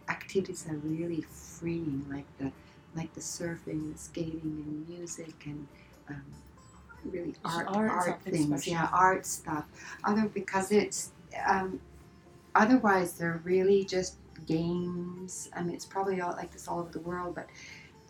[0.09, 2.51] activities that are really freeing, like the
[2.95, 5.67] like the surfing, the skating, and music, and
[6.09, 6.23] um,
[7.05, 8.67] really art art, art, things.
[8.67, 9.65] Yeah, art stuff.
[10.03, 11.11] Other because it's
[11.47, 11.79] um,
[12.55, 14.15] otherwise they're really just
[14.53, 15.49] games.
[15.55, 17.47] I mean, it's probably all like this all over the world, but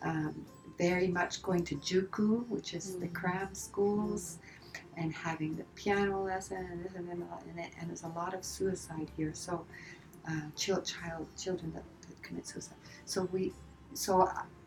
[0.08, 0.34] um,
[0.78, 3.18] very much going to Juku, which is the Mm.
[3.20, 4.22] cram schools,
[5.00, 8.32] and having the piano lesson and this and then and, it, and there's a lot
[8.38, 9.32] of suicide here.
[9.46, 9.54] So,
[10.28, 12.80] uh, child, child children that, that commit suicide.
[13.04, 13.52] So we.
[13.92, 14.12] So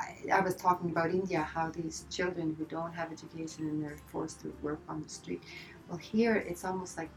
[0.06, 4.02] I, I was talking about India, how these children who don't have education and they're
[4.14, 5.42] forced to work on the street.
[5.88, 7.10] Well, here it's almost like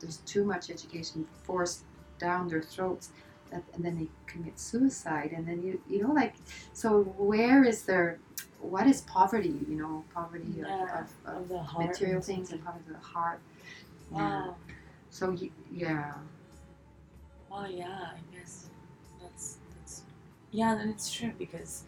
[0.00, 1.80] there's too much education forced
[2.18, 3.06] down their throats,
[3.74, 5.32] and then they commit suicide.
[5.36, 6.34] And then you, you know, like,
[6.72, 8.18] so where is there
[8.60, 9.54] what is poverty?
[9.68, 12.96] You know, poverty of- Yeah, of, of, of the heart material things and poverty of
[13.00, 13.40] the heart.
[14.12, 14.18] Yeah.
[14.46, 14.56] Wow.
[15.10, 16.14] So y- yeah,
[17.52, 18.66] oh yeah, I guess
[19.22, 20.02] that's that's
[20.50, 21.84] yeah, then it's true because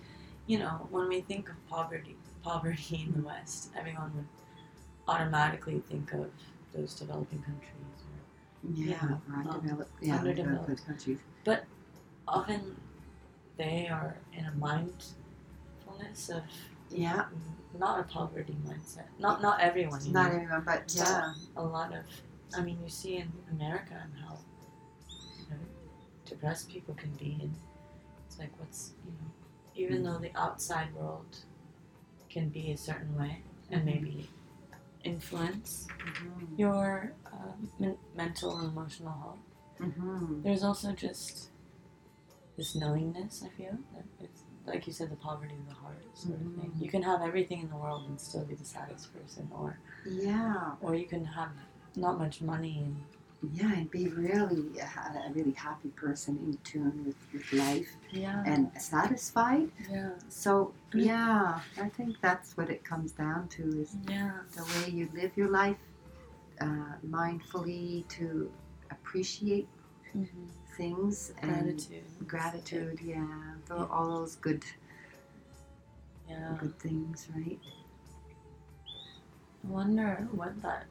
[0.47, 4.27] you know when we think of poverty, poverty in the West, everyone would
[5.09, 6.31] automatically think of
[6.75, 7.73] those developing countries.
[8.63, 9.47] Yeah, Yeah, right.
[9.47, 10.87] um, developed, yeah, underdeveloped.
[10.87, 11.19] countries.
[11.47, 11.61] Or
[12.29, 12.77] often
[13.57, 16.43] they are in a mindfulness of
[16.91, 17.27] Yeah,
[17.79, 19.07] not a poverty mindset.
[19.19, 20.01] Not not everyone.
[20.13, 20.37] Not know?
[20.37, 22.05] everyone, but yeah, a lot of
[22.57, 24.39] I mean you see in America and how
[25.09, 25.61] you know
[26.25, 27.55] depressed people can be and
[28.27, 29.31] it's like what's you know
[29.75, 31.37] even though the outside world
[32.31, 34.29] can be a certain way and maybe
[35.15, 36.59] influence Mhm.
[36.59, 39.45] your uh, men- mental and emotional health
[39.81, 40.43] Mhm.
[40.45, 41.51] there's also just
[42.57, 44.41] this knowingness I feel that it's
[44.71, 46.81] like you said the poverty of the heart sort of thing Mhm.
[46.85, 50.75] you can have everything in the world and still be the saddest person or yeah,
[50.81, 51.53] or you can have
[51.97, 52.97] not much money and
[53.53, 58.43] yeah, and be really a, a really happy person in tune with, with life yeah
[58.47, 59.71] and satisfied.
[59.91, 64.91] yeah So yeah, I think that's what it comes down to is yeah the way
[64.91, 65.77] you live your life
[66.61, 68.51] uh, mindfully to
[68.91, 69.69] appreciate
[70.17, 70.49] Mhm.
[70.77, 72.27] things and Gratitude.
[72.27, 73.01] gratitude.
[73.03, 73.27] Yeah,
[73.69, 73.87] Yeah.
[73.91, 74.65] all those good
[76.29, 76.57] Yeah.
[76.61, 77.61] good things, right?
[79.65, 80.87] I wonder what that,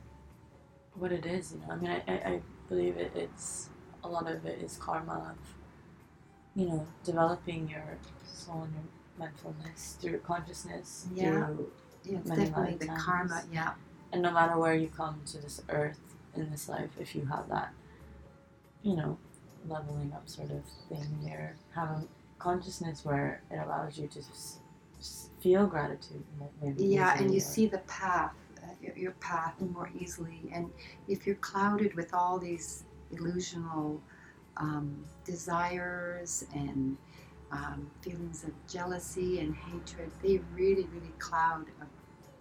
[0.97, 1.53] what it is.
[1.53, 3.69] You know, I mean, I, I, I believe it, it's
[4.03, 8.83] a lot of it is karma of, you know, developing your soul and your
[9.17, 11.07] mindfulness through consciousness.
[11.13, 11.47] Yeah.
[11.47, 11.71] Through,
[12.03, 13.43] Yeah, it's Many definitely the karma.
[13.51, 13.73] Yeah,
[14.11, 15.99] and no matter where you come to this earth
[16.35, 17.73] in this life, if you have that,
[18.83, 19.17] you know,
[19.67, 21.31] leveling up sort of thing, you
[21.73, 22.03] have a
[22.39, 24.59] consciousness where it allows you to just,
[24.97, 26.23] just feel gratitude.
[26.61, 28.33] maybe yeah, and you see the path,
[28.85, 30.41] your, your path more easily.
[30.53, 30.69] And
[31.07, 33.99] if you're clouded with all these illusional
[34.57, 36.97] um, desires and
[37.51, 41.85] um, feelings of jealousy and hatred, they really, really cloud a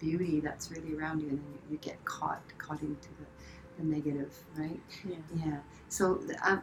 [0.03, 3.25] beauty that's really around you, and then you, you get caught, caught into the,
[3.81, 4.79] the negative, right?
[5.07, 5.15] Yeah.
[5.45, 5.57] Yeah.
[5.89, 6.61] So um,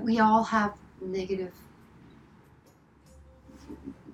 [0.00, 1.52] we all have negative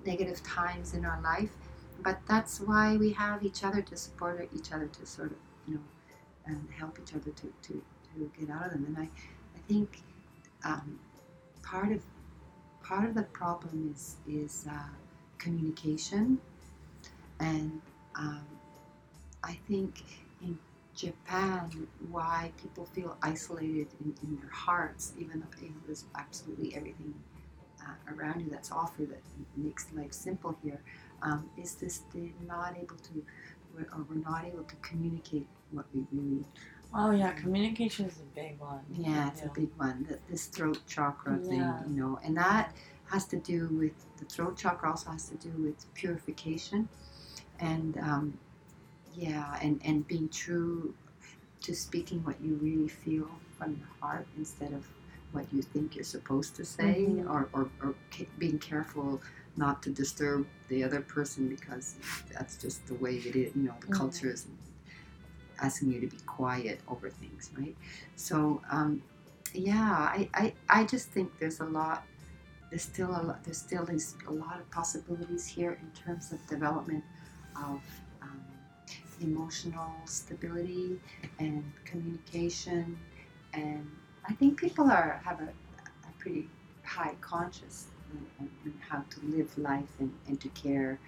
[0.05, 1.49] negative times in our life,
[2.03, 5.37] but that's why we have each other to support each other to sort of
[5.67, 5.81] you know
[6.45, 7.83] and help each other to, to,
[8.13, 8.85] to get out of them.
[8.87, 9.09] And I
[9.55, 10.01] I think
[10.63, 10.99] um,
[11.63, 12.01] part of
[12.83, 14.89] part of the problem is is uh,
[15.37, 16.39] communication,
[17.39, 17.81] and
[18.15, 18.45] um,
[19.43, 20.03] I think
[20.41, 20.57] in
[20.95, 26.75] Japan, why people feel isolated in, in their hearts, even though you know, there's absolutely
[26.75, 27.13] everything
[27.81, 29.21] uh, around you that's offered that
[29.57, 30.81] makes life simple here,
[31.25, 33.13] um, is this they're not able to,
[33.73, 36.45] we're, or we're not able to communicate what we really.
[36.93, 38.79] Oh yeah, communication is a big one.
[38.93, 40.05] Yeah, it's a big one.
[40.07, 41.59] The, this throat chakra thing,
[41.89, 42.73] you know, and that
[43.11, 44.91] has to do with the throat chakra.
[44.91, 46.87] Also has to do with purification,
[47.59, 48.37] and um,
[49.15, 50.93] yeah, and and being true
[51.61, 54.85] to speaking what you really feel from your heart instead of
[55.31, 57.29] what you think you're supposed to say, Mhm.
[57.29, 57.95] or, or or
[58.37, 59.21] being careful
[59.57, 61.95] not to disturb the other person because
[62.31, 63.55] that's just the way it is.
[63.55, 63.97] You know, the Mhm.
[63.97, 64.47] culture is
[65.59, 67.75] asking you to be quiet over things, right?
[68.15, 69.01] So, um,
[69.53, 72.05] yeah, I, I, I just think there's a lot.
[72.69, 73.43] There's still a lot.
[73.43, 77.03] There's still is a lot of possibilities here in terms of development
[77.55, 77.81] of
[78.21, 78.43] um,
[79.21, 80.99] emotional stability
[81.39, 82.97] and communication,
[83.53, 83.89] and
[84.27, 86.49] I think people are have a, a pretty
[86.83, 87.87] high conscious
[88.39, 90.99] in, in how to live life and, and to care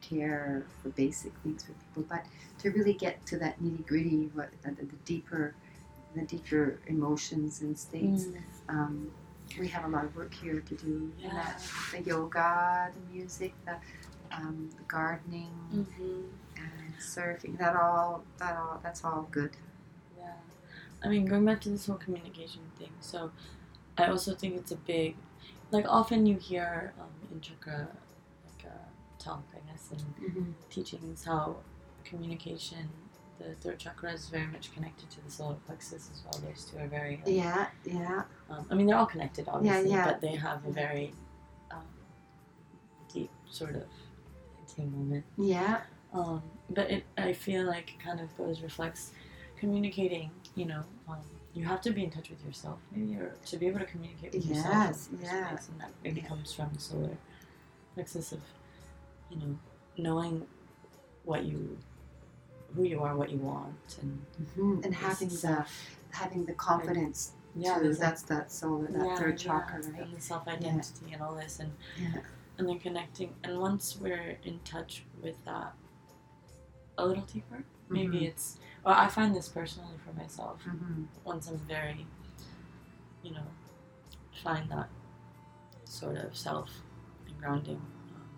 [0.00, 2.24] care for basic things for people, but
[2.58, 5.54] to really get to that nitty gritty, what the, the deeper,
[6.14, 8.24] the deeper emotions and states.
[8.24, 8.42] Mm.
[8.68, 9.10] Um,
[9.58, 10.86] we have a lot of work here to do.
[10.86, 11.34] in Yeah.
[11.34, 11.62] that.
[11.92, 13.76] The yoga, the music, the,
[14.30, 16.20] um, the gardening, hmm
[16.56, 17.58] and surfing.
[17.58, 19.50] That all, that all, that's all good.
[20.16, 20.32] Yeah.
[21.02, 23.32] I mean, going back to this whole communication thing, so
[23.98, 25.16] I also think it's a big,
[25.74, 27.88] like, often you hear um, in chakra,
[28.46, 31.56] like, uh, talk, I guess, and teachings how
[32.04, 32.88] communication,
[33.38, 36.40] the third chakra is very much connected to the solar plexus as well.
[36.48, 40.06] Those two are very, like, Yeah, yeah, um, I mean, they're all connected, obviously, yeah.
[40.06, 41.12] but they have a very
[41.72, 41.82] um,
[43.12, 43.84] deep sort of
[44.60, 45.24] entanglement.
[45.36, 45.80] yeah,
[46.12, 49.10] Um, but it, I feel like it kind of goes reflects
[49.58, 50.30] communicating.
[50.54, 51.16] You know, um,
[51.54, 54.32] you have to be in touch with yourself, maybe, or to be able to communicate
[54.34, 54.74] with yourself.
[54.74, 55.48] Yes, yeah.
[55.48, 57.16] place, and that maybe comes from the solar
[57.94, 58.40] plexus of,
[59.30, 59.58] you know,
[59.96, 60.46] knowing
[61.24, 61.78] what you,
[62.74, 64.18] who you are, what you want, and
[64.54, 65.64] hmm and having the
[66.10, 67.32] having the confidence.
[67.56, 67.84] yeah, too.
[67.84, 70.00] there's that's that solar, that yeah, third yeah, chakra, right?
[70.02, 72.20] and the self identity and all this, and Yeah.
[72.58, 73.32] and then connecting.
[73.44, 75.72] And once we're in touch with that
[76.98, 78.28] a little deeper, maybe Mhm.
[78.28, 78.58] it's.
[78.84, 80.62] Well, I find this personally for myself.
[80.64, 81.06] Mhm.
[81.24, 82.06] Once I'm very,
[83.22, 83.46] you know,
[84.42, 84.88] find that
[85.84, 86.68] sort of self
[87.26, 87.76] and grounding.
[87.76, 88.28] Um,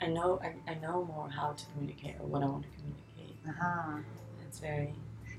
[0.00, 3.38] I know I, I know more how to communicate or what I want to communicate.
[3.48, 3.98] Uh-huh.
[4.46, 4.94] It's very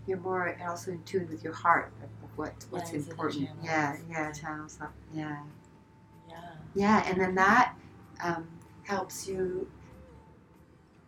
[0.07, 3.49] You're more also in tune with your heart of what what's the important.
[3.63, 4.93] Yeah, yeah, channels up.
[5.13, 5.43] Yeah.
[6.29, 6.41] yeah.
[6.73, 7.75] Yeah, and then that
[8.23, 8.47] um,
[8.83, 9.67] helps you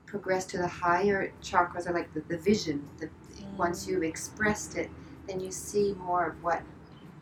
[0.07, 2.89] progress to the higher chakras, or like the, the vision.
[2.99, 3.09] The,
[3.57, 4.89] Once you've expressed it,
[5.27, 6.63] then you see more of what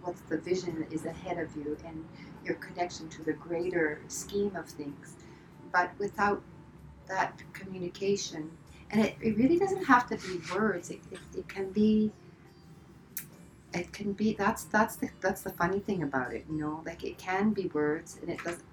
[0.03, 2.05] what's the vision that is ahead of you and
[2.45, 5.15] your connection to the greater scheme of things.
[5.73, 6.43] But without
[7.07, 8.51] that communication,
[8.91, 10.91] and it, it really doesn't have to be words.
[10.91, 12.11] It, it, it can be
[13.73, 17.03] it can be that's that's the that's the funny thing about it you know like
[17.03, 18.63] it can be words and it doesn't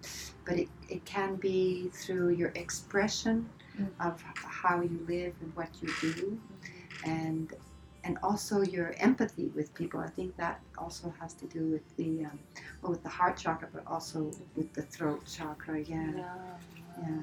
[0.46, 3.61] but it, it can be through your expression Mm.
[4.00, 6.40] Of how you live and what you do
[7.04, 7.54] and
[8.04, 10.00] and also your empathy with people.
[10.00, 12.38] I think that also has to do with the um,
[12.82, 15.80] well, with the heart chakra, but also with the throat chakra.
[15.80, 16.10] Yeah,
[17.00, 17.20] yeah.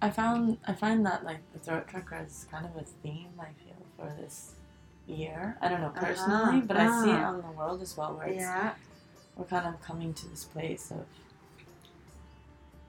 [0.00, 3.46] I found I find that like the throat chakra is kind of a theme I
[3.64, 4.52] feel for this
[5.06, 5.56] year.
[5.60, 7.28] I don't know Uh-huh, personally, but I see it ah.
[7.30, 8.74] on the world as well, where it's, Yeah,
[9.36, 11.04] we're kind of coming to this place of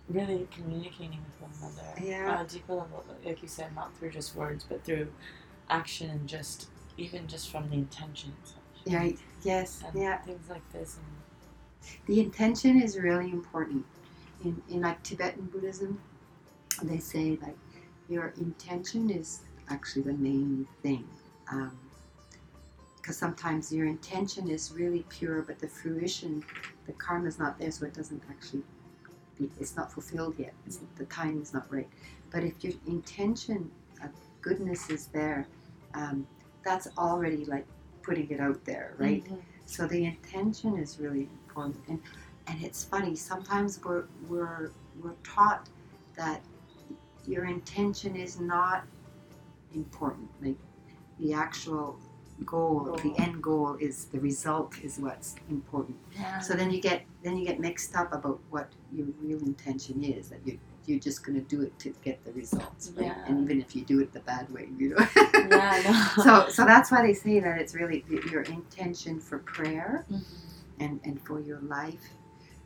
[0.09, 2.35] really communicating with one another Yeah.
[2.37, 5.11] on a deeper level, like you said, not through just words, but through
[5.69, 8.53] action and just even just from the intentions.
[8.87, 9.17] right.
[9.43, 10.17] Yes, And yeah.
[10.19, 10.97] things like this.
[10.97, 13.85] And The intention is really important.
[14.43, 15.99] In, in like Tibetan Buddhism,
[16.83, 17.57] they say like
[18.09, 21.07] your intention is actually the main thing.
[21.51, 21.77] Um,
[22.97, 26.43] because sometimes your intention is really pure, but the fruition,
[26.87, 28.63] the karma is not there, so it doesn't actually
[29.59, 30.53] it's not fulfilled yet.
[30.65, 31.87] It's, the time is not right.
[32.31, 33.69] But if your intention
[34.03, 34.09] of
[34.41, 35.47] goodness is there,
[35.93, 36.27] um,
[36.63, 37.65] that's already like
[38.01, 39.23] putting it out there, right?
[39.25, 39.41] Mhm.
[39.65, 41.99] So the intention is really important, and
[42.47, 43.15] and it's funny.
[43.15, 44.71] Sometimes we're we're
[45.01, 45.67] we're taught
[46.15, 46.41] that
[47.25, 48.83] your intention is not
[49.73, 50.29] important.
[50.41, 50.57] Like
[51.19, 51.99] the actual
[52.45, 55.97] goal, the end goal is the result is what's important.
[56.13, 56.39] Yeah.
[56.39, 60.29] So then you get then you get mixed up about what your real intention is.
[60.29, 63.07] That you you're just going to do it to get the results, right?
[63.07, 63.25] Yeah.
[63.27, 65.07] And even if you do it the bad way, you know.
[65.15, 65.81] yeah,
[66.17, 66.23] know.
[66.23, 70.23] so so that's why they say that it's really your intention for prayer Mhm.
[70.79, 72.09] and, and for your life.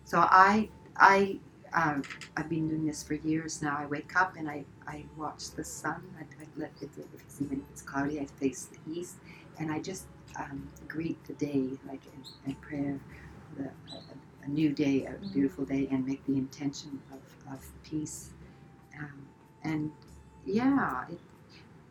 [0.06, 1.40] So I I
[1.74, 2.04] um,
[2.36, 3.78] I've been doing this for years now.
[3.80, 6.02] I wake up and I, I watch the sun.
[6.20, 9.16] I, I let it, if it's even if it's cloudy, I face the east,
[9.60, 10.06] and I just
[10.38, 13.00] um, greet the day like in, in prayer,
[13.58, 14.02] the, a,
[14.44, 15.34] a new day, a Mhm.
[15.34, 18.32] beautiful day, and make the intention of, of peace.
[18.98, 19.28] Um,
[19.64, 19.92] and
[20.46, 21.20] yeah, it,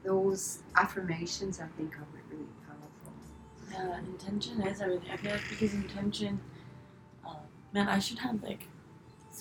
[0.05, 3.13] those affirmations I think are really powerful.
[3.71, 5.11] Yeah, intention is everything.
[5.13, 6.41] I feel like because intention,
[7.27, 7.37] um,
[7.73, 8.69] man, I should have like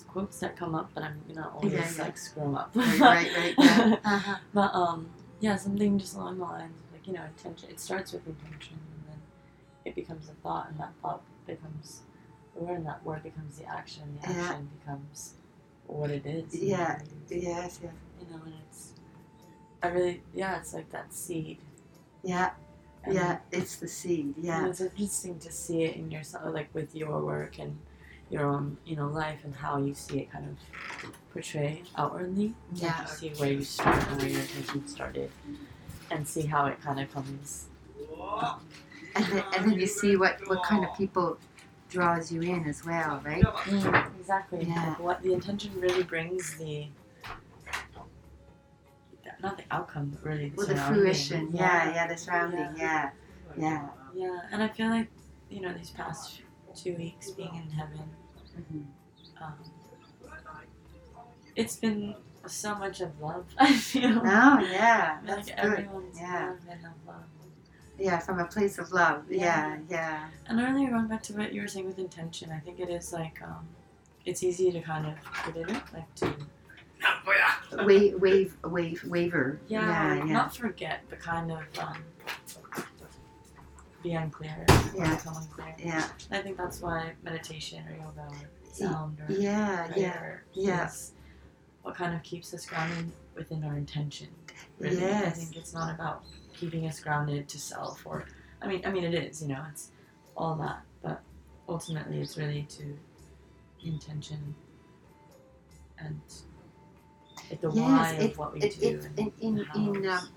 [0.07, 2.03] quotes that come up, but I'm gonna always Yeah, yeah.
[2.03, 2.75] like 'em up.
[2.75, 3.55] Right, right, right.
[3.57, 3.95] Yeah.
[4.05, 4.37] Uh-huh.
[4.53, 7.69] but um, yeah, something just along the lines of like you know intention.
[7.69, 9.21] It starts with intention, and then
[9.85, 12.01] it becomes a thought, and that thought becomes
[12.61, 14.47] word, and that word becomes the action, and the Yeah.
[14.49, 15.33] action becomes
[15.87, 16.53] what it is.
[16.55, 16.99] Yeah.
[16.99, 17.93] know, Yes, yes.
[18.19, 18.93] You know, and it's.
[19.83, 21.59] I really, yeah, it's like that seed.
[22.23, 22.51] Yeah,
[23.03, 24.35] And yeah, it's the seed.
[24.35, 27.77] And Yeah, it's interesting to see it in yourself, like with your work and
[28.29, 32.53] your own, you know, life and how you see it kind of portray outwardly.
[32.73, 33.05] Yeah.
[33.05, 35.31] see where you started, where your intention started,
[36.11, 37.67] and see how it kind of comes.
[39.15, 41.37] and then, and then you see what what kind of people
[41.89, 43.43] draws you in as well, right?
[44.19, 44.65] exactly.
[44.65, 44.89] Yeah.
[44.89, 46.87] Like what the intention really brings the.
[49.41, 51.49] Not the outcome, but really the Well, the fruition.
[51.53, 52.69] Yeah, yeah, the surrounding.
[52.77, 53.11] Yeah,
[53.57, 53.87] yeah.
[54.15, 55.09] Yeah, and I feel like,
[55.49, 56.41] you know, these past
[56.75, 57.99] two weeks being in heaven,
[58.57, 58.85] Mhm.
[59.41, 59.53] um,
[61.55, 62.15] it's been
[62.47, 63.45] so much of love.
[63.59, 65.79] I feel Oh, yeah, that's like good.
[65.79, 66.53] everyone's Yeah.
[67.05, 67.23] love.
[67.99, 69.23] Yeah, from a place of love.
[69.29, 69.77] Yeah, Yeah.
[69.89, 72.89] yeah, And earlier, going back to what you were saying with intention, I think it
[72.89, 73.67] is like um,
[74.25, 75.13] it's easy to kind of
[75.45, 76.33] get in it, like to
[77.85, 79.59] wave, wave, wave, waver.
[79.67, 80.33] yeah, yeah, yeah.
[80.33, 81.97] not forget, but kind of um,
[84.03, 85.15] be unclear, Yeah.
[85.15, 85.75] become unclear.
[85.79, 86.07] yeah.
[86.31, 90.87] I think that's why meditation or yoga or sound or Yeah, yeah, prayer yeah.
[90.87, 91.13] is
[91.81, 94.27] what kind of keeps us grounded within our intention.
[94.79, 95.03] Really.
[95.05, 96.23] I think it's not about
[96.57, 98.25] keeping us grounded to self or
[98.61, 99.91] I mean I mean it is, you know, it's
[100.35, 101.21] all that, but
[101.69, 102.97] ultimately it's really to
[103.83, 104.55] intention
[105.99, 106.19] and
[107.61, 110.29] the why Yes, of what we it, do it, in in, in um,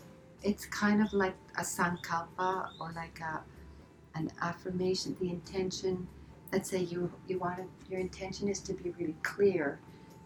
[0.42, 3.40] it's kind of like a sankalpa or like a
[4.14, 6.06] an affirmation the intention
[6.52, 9.78] let's say you you want to, your intention is to be really clear.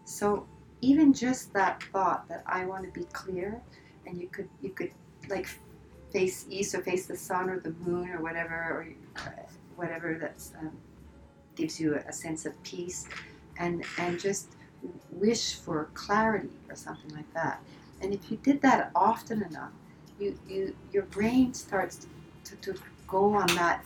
[0.05, 0.45] So
[0.81, 3.61] even just that thought that i want to be clear
[4.05, 4.91] and you could you could
[5.29, 5.47] like
[6.15, 8.87] face east or face the sun or the moon or whatever or
[9.75, 10.71] whatever that's um,
[11.57, 12.99] gives you a, a sense of peace
[13.59, 14.47] and and just
[15.11, 17.59] wish for clarity or something like that
[18.01, 19.73] and if you did that often enough
[20.19, 22.07] you, you your brain starts
[22.45, 22.71] to, to
[23.09, 23.83] go on that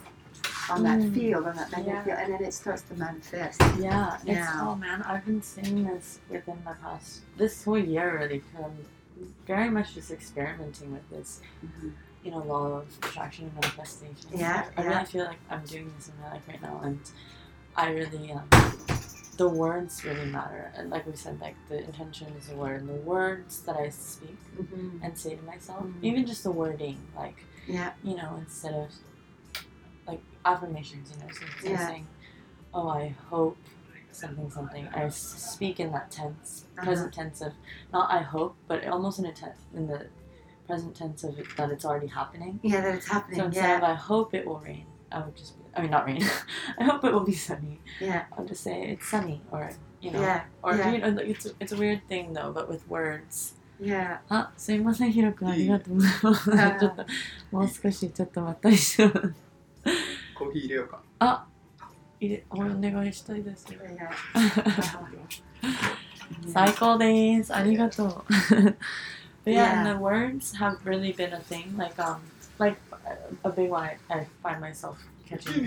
[0.70, 1.14] on that Mm.
[1.14, 2.04] field on that magnetic Yeah.
[2.04, 4.68] field and then it starts to manifest Yeah, it's Yeah.
[4.68, 8.38] oh man, I've been seeing this within the past this whole year really.
[8.40, 8.78] 'cause I'm
[9.52, 11.90] very much just experimenting with this, Mhm.
[12.22, 14.30] You know, law of attraction and manifestation.
[14.32, 14.88] Yeah, I yeah.
[14.88, 17.00] really feel like I'm doing this in my life right now, and
[17.76, 18.48] I really um,
[19.36, 20.70] the words really matter.
[20.76, 23.88] And like we said, like the intention is the word, and the words that I
[23.88, 25.00] speak Mhm.
[25.02, 26.02] and say to myself, Mhm.
[26.02, 27.92] even just the wording, like Yeah.
[28.02, 28.90] you know, instead of
[30.06, 31.86] like affirmations, you know, so instead of Yeah.
[31.86, 32.06] saying,
[32.74, 33.56] "Oh, I hope."
[34.12, 34.88] Something, something.
[34.88, 36.84] i speak in that tense, Uh-huh.
[36.84, 37.52] present tense of
[37.92, 40.08] not I hope, but almost in a tense, in the
[40.70, 42.60] present tense of it, that it's already happening.
[42.62, 43.40] Yeah, that it's happening.
[43.40, 43.78] So instead yeah.
[43.78, 46.22] of I hope it will rain, I would just be, I mean not rain.
[46.78, 47.80] I hope it will be sunny.
[48.00, 48.24] Yeah.
[48.32, 50.20] I'll just say it's sunny or you know.
[50.20, 50.42] Yeah.
[50.62, 50.92] Or yeah.
[50.92, 53.54] you know it's it's a weird thing though, but with words.
[53.80, 54.18] Yeah.
[54.28, 56.50] Ah, あ、すいません、ひろくん、ありがとうございます。
[56.50, 57.06] ちょっと、
[57.50, 59.34] もう少し、ちょっとまったりします。
[60.38, 61.00] コーヒー入れようか。
[61.18, 61.46] あ、
[62.20, 63.66] 入れ、お願いしたいです。
[63.72, 63.98] お願い。
[66.52, 67.54] 最高です。
[67.54, 68.24] ありがとう。
[69.50, 71.76] But yeah, yeah, and the words have really been a thing.
[71.76, 72.22] Like um,
[72.60, 72.76] like
[73.42, 73.90] a big one.
[74.08, 74.96] I, I find myself
[75.26, 75.64] catching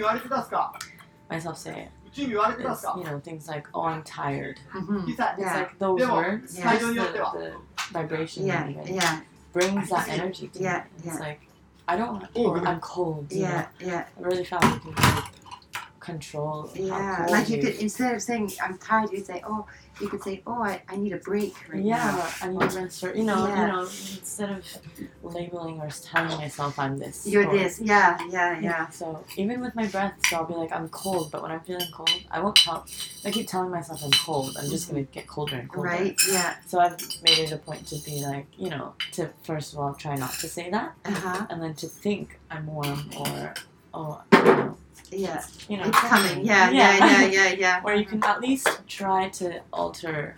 [1.30, 1.90] myself say it.
[2.18, 4.60] Is, you know things like oh I'm tired.
[4.72, 4.98] Mm-hmm.
[4.98, 5.10] mm-hmm.
[5.10, 6.78] It's like those words, yeah.
[6.78, 7.56] the, the
[7.92, 8.70] vibration yeah.
[8.86, 9.22] Yeah.
[9.52, 10.48] brings that energy.
[10.48, 11.10] To yeah, me.
[11.10, 11.42] it's like
[11.86, 12.30] I don't want.
[12.36, 13.28] Or I'm cold.
[13.32, 13.88] Yeah, know?
[13.88, 14.06] yeah.
[14.18, 15.24] I really found it
[16.04, 17.26] control Yeah.
[17.30, 19.66] Like you you could instead of saying I'm tired, you'd say, Oh,
[20.02, 22.28] you could say, Oh, I, I need a break right yeah, now.
[22.42, 23.62] I need a rest or you know, Yeah.
[23.62, 24.62] you know, instead of
[25.24, 27.26] labeling or telling myself I'm this.
[27.28, 27.80] You're or- this.
[27.80, 28.18] Yeah.
[28.30, 28.60] Yeah.
[28.60, 28.90] Yeah.
[28.90, 31.88] So even with my breath, so I'll be like, I'm cold, but when I'm feeling
[31.94, 32.86] cold, I won't tell.
[33.26, 34.58] I keep telling myself I'm cold.
[34.60, 35.90] I'm just gonna get colder and colder.
[35.90, 36.16] Right.
[36.32, 36.56] Yeah.
[36.68, 36.98] So I've
[37.28, 40.34] made it a point to be like, you know, to first of all try not
[40.42, 41.46] to say that, Uh huh.
[41.50, 43.54] and then to think I'm warm or,
[43.94, 44.78] oh, you know,
[45.12, 45.44] Yeah.
[45.70, 46.46] you know, It's coming.
[46.46, 46.70] Yeah.
[46.72, 46.98] Yeah.
[46.98, 47.26] Yeah.
[47.28, 47.52] Yeah.
[47.54, 47.82] Yeah.
[47.86, 50.38] Or you can at least try to alter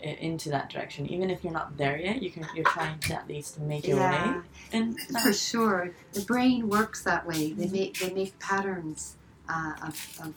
[0.00, 2.22] it into that direction, even if you're not there yet.
[2.22, 2.46] You can.
[2.54, 4.36] You're trying to at least make your Yeah.
[4.36, 4.40] way.
[4.72, 7.52] And For sure, the brain works that way.
[7.52, 9.16] They make they make patterns
[9.48, 10.34] uh, of, of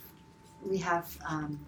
[0.66, 1.60] we have um,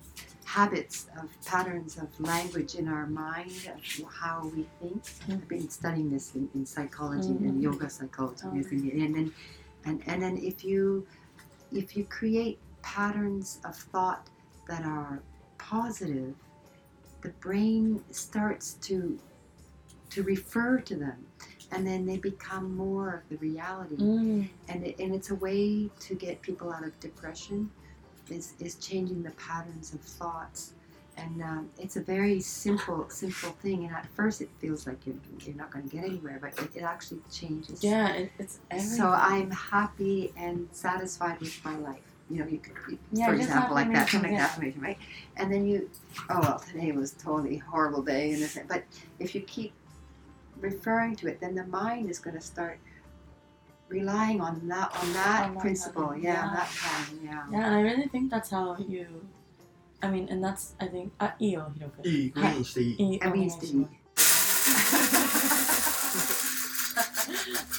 [0.45, 5.03] habits of patterns of language in our mind of how we think.
[5.29, 7.61] I've been studying this in, in psychology and Mhm.
[7.61, 8.51] yoga psychology, Oh.
[8.51, 9.31] and then
[9.85, 11.05] and and then if you
[11.71, 14.27] if you create patterns of thought
[14.67, 15.21] that are
[15.57, 16.33] positive,
[17.21, 19.19] the brain starts to
[20.09, 21.23] to refer to them,
[21.71, 23.95] and then they become more of the reality.
[23.97, 27.69] Mm, And it, and it's a way to get people out of depression,
[28.29, 30.73] is is changing the patterns of thoughts.
[31.21, 33.85] And um, it's a very simple simple thing.
[33.85, 36.75] And at first it feels like you're, you're not going to get anywhere, but it,
[36.77, 37.83] it actually changes.
[37.83, 38.97] yeah, it, it's everything.
[38.97, 42.01] So I'm happy and satisfied with my life.
[42.29, 44.45] You know, you could, you- Yeah, for example, like that, something like yeah.
[44.45, 44.97] affirmation, right?
[45.37, 45.89] And then you,
[46.29, 48.83] oh well, today was totally horrible day, and this, but
[49.19, 49.73] if you keep
[50.59, 52.77] referring to it, then the mind is going to start
[53.87, 56.53] relying on that on that On principle, yeah, yeah.
[56.55, 57.43] that pattern, yeah.
[57.51, 59.07] Yeah, and I really think that's how you.
[60.00, 62.06] I mean, and that's I think あいいよひろくん。
[62.06, 63.94] いいグリーンしていいいい I お願 mean, いします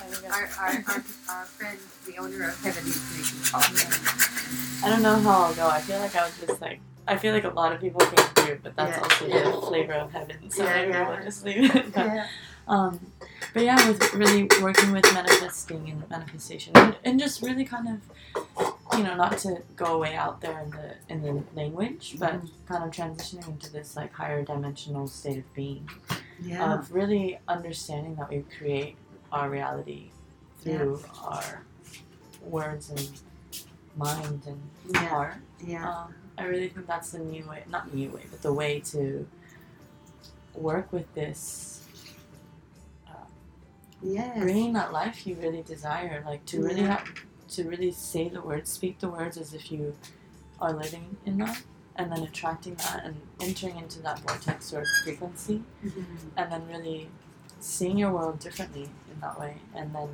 [0.02, 4.86] ありがとう our, our, our, our friend, the owner of Heaven, is making coffee.
[4.86, 5.68] I don't know how I'll go.
[5.68, 8.26] I feel like I was just like I feel like a lot of people came
[8.36, 9.44] through, but that's Yeah, also yeah.
[9.52, 10.50] the flavor of heaven.
[10.50, 11.10] So Yeah, maybe yeah.
[11.10, 11.94] we'll just leave it.
[11.94, 12.28] But, Yeah.
[12.68, 13.00] um,
[13.54, 18.69] but yeah, with really working with manifesting and manifestation, and, and just really kind of,
[19.01, 22.51] you know, not to go way out there in the in the language, but Mhm.
[22.67, 25.89] kind of transitioning into this like higher dimensional state of being,
[26.39, 26.75] Yeah.
[26.75, 28.97] of really understanding that we create
[29.33, 30.11] our reality
[30.61, 31.63] through our
[32.43, 33.09] words and
[33.97, 34.61] mind and
[34.91, 35.09] Yeah.
[35.09, 35.37] heart.
[35.65, 35.89] yeah.
[35.91, 39.27] Um, I really think that's the new way, not new way, but the way to
[40.55, 41.81] work with this,
[44.03, 44.39] Yes.
[44.39, 46.97] bringing that life you really desire, like to really Yeah.
[46.99, 47.09] have,
[47.51, 49.95] to really say the words, speak the words as if you
[50.61, 51.63] are living in that,
[51.97, 56.05] and then attracting that and entering into that vortex or frequency, Mhm.
[56.37, 57.11] and then really
[57.61, 60.09] seeing your world differently in that way, and then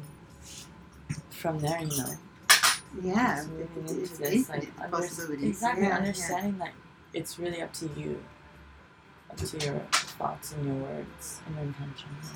[1.30, 2.14] from there, you know,
[3.02, 3.44] Yeah.
[3.46, 5.96] moving into this like under- exactly Yeah, yeah.
[5.96, 6.72] understanding that
[7.12, 8.22] it's really up to you
[9.30, 12.26] up to your thoughts and your words and your intentions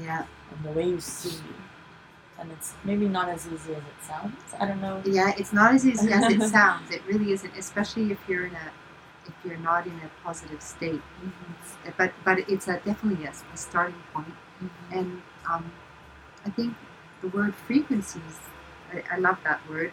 [0.00, 0.26] Yeah.
[0.50, 1.38] and the way you see
[2.40, 5.74] and it's maybe not as easy as it sounds i don't know Yeah, it's not
[5.74, 6.90] as easy as it sounds.
[6.90, 8.68] It really isn't, especially if you're in a
[9.30, 11.02] if you're not in a positive state.
[11.22, 14.34] It's- But but it's a, definitely a, a starting point.
[14.92, 15.64] And um,
[16.46, 16.74] I think
[17.22, 18.36] the word frequencies.
[18.92, 19.92] I, I love that word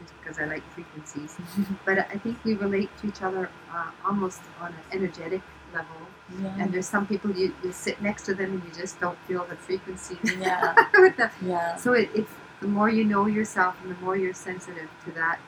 [0.00, 1.36] just because I like frequencies.
[1.84, 3.44] But I think we relate to each other
[3.74, 5.42] uh, almost on an energetic
[5.74, 6.00] level.
[6.42, 9.18] Yeah And there's some people you, you sit next to them and you just don't
[9.26, 10.18] feel the frequency.
[10.40, 10.74] Yeah.
[10.92, 14.88] the, yeah so it, it's the more you know yourself and the more you're sensitive
[15.04, 15.38] to that,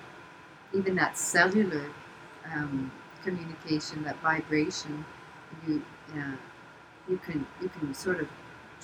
[0.74, 1.86] even that cellular
[2.54, 2.90] um,
[3.24, 5.04] communication, that vibration,
[5.66, 5.82] you
[6.14, 6.32] yeah,
[7.08, 8.28] you can you can sort of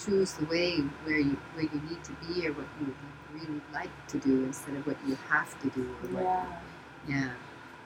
[0.03, 2.95] choose the way where you where you need to be or what you
[3.35, 6.47] really like to do instead of what you have to do or what Yeah.
[7.09, 7.31] yeah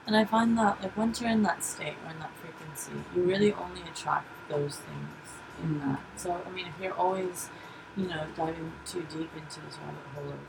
[0.05, 2.31] And I find that like once you're in that state or in that
[2.77, 5.17] frequency, you really only attract those things
[5.63, 5.99] in that.
[6.15, 7.49] So I mean, if you're always,
[7.95, 10.39] you know, diving too deep into this rabbit hole of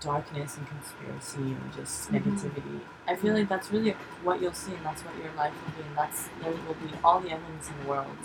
[0.00, 2.20] darkness and conspiracy and just Mhm.
[2.20, 3.92] negativity, I feel like that's really
[4.22, 6.92] what you'll see, and that's what your life will be, and that's there will be
[7.02, 8.18] all the evidence in the world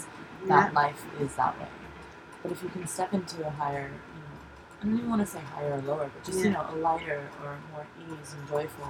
[0.47, 1.67] that yeah life is that way.
[2.43, 4.37] But if you can step into a higher, you know,
[4.81, 7.29] I don't even want to say higher or lower, but just you know, a lighter
[7.43, 8.89] or more ease and joyful,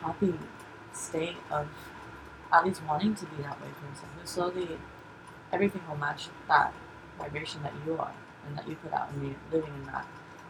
[0.00, 0.34] happy
[0.92, 1.66] state of
[2.52, 4.10] at least wanting to be that way for yourself.
[4.18, 4.78] And slowly,
[5.52, 6.72] everything will match that
[7.18, 8.12] vibration that you are
[8.46, 10.06] and that you put out, and you're living in that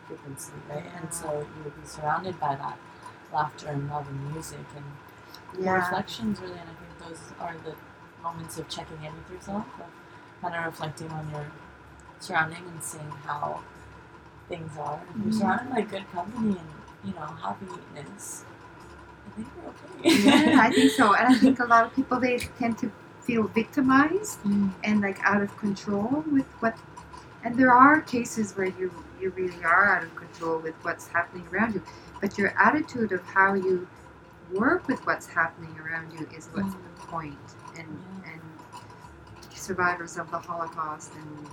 [0.07, 0.85] frequency, right?
[1.01, 2.79] And so you will be surrounded by that
[3.33, 4.85] laughter and love and music and
[5.65, 7.75] yeah reflections really and i think those are the
[8.23, 9.87] moments of checking in with yourself of
[10.43, 11.47] kind of reflecting on your
[12.21, 13.61] surrounding and seeing how
[14.49, 15.39] things are if you're Mhm.
[15.41, 16.71] surrounded by good company and
[17.05, 18.45] you know happiness
[19.31, 22.39] think you're okay yeah I think so and I think a lot of people they
[22.59, 22.91] tend to
[23.23, 24.73] feel victimized Mm.
[24.85, 26.77] and like out of control with what
[27.45, 31.47] and there are cases where you you really are out of control with what's happening
[31.53, 31.83] around you
[32.21, 33.87] but your attitude of how you
[34.53, 36.83] work with what's happening around you is what's Mm.
[36.85, 38.33] the point and Yeah.
[38.33, 38.41] and
[39.55, 41.49] survivors of the holocaust and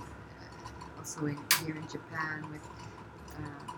[0.98, 2.66] also in, here in japan with
[3.38, 3.69] uh,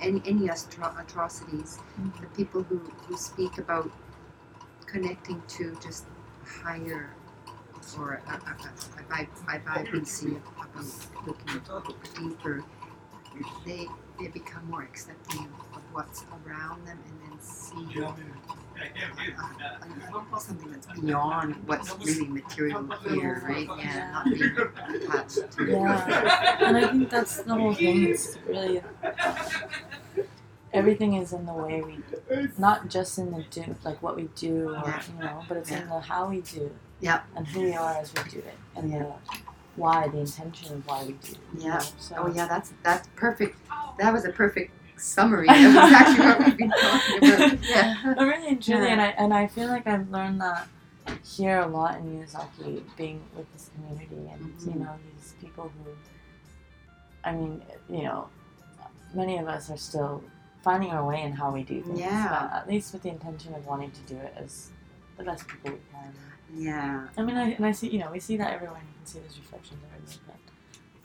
[0.00, 2.20] any, any astro- atrocities Mhm.
[2.20, 3.90] the people who, who speak about
[4.86, 6.04] connecting to just
[6.62, 7.10] higher
[7.98, 8.68] or a, a, a,
[9.00, 10.84] a, vib- a vibrancy about
[11.26, 11.60] looking
[12.28, 12.62] deeper,
[13.64, 17.76] they they become more accepting of what's around them and then see
[21.00, 23.68] beyond what's really material here, right?
[23.78, 24.56] Yeah, not being
[25.02, 28.82] attached to yeah and i think that's the whole thing it's really
[30.72, 31.98] everything is in the way we
[32.58, 35.88] not just in the do like what we do or you know but it's in
[35.88, 36.70] the how we do
[37.00, 37.20] Yeah.
[37.36, 39.12] and who we are as we do it and the
[39.76, 41.74] why the intention of why we do you Yeah.
[41.74, 41.80] know?
[41.98, 43.56] so Oh yeah, that's that's perfect.
[43.98, 47.58] That was a perfect summary of exactly what we've been talking about.
[47.68, 47.96] Yeah.
[48.16, 48.92] But really and truly, Yeah.
[48.92, 50.68] and I and I feel like I've learned that
[51.24, 54.80] here a lot in Miyazaki, being with this community, and you Mhm.
[54.84, 55.90] know these people who,
[57.24, 58.28] I mean, you know,
[59.14, 60.22] many of us are still
[60.62, 61.98] finding our way in how we do things.
[61.98, 62.28] Yeah.
[62.50, 64.70] but at least with the intention of wanting to do it as
[65.16, 66.12] the best people we can.
[66.54, 67.08] Yeah.
[67.16, 69.18] I mean, I, and I see, you know, we see that everyone you can see
[69.20, 70.18] those reflections everywhere,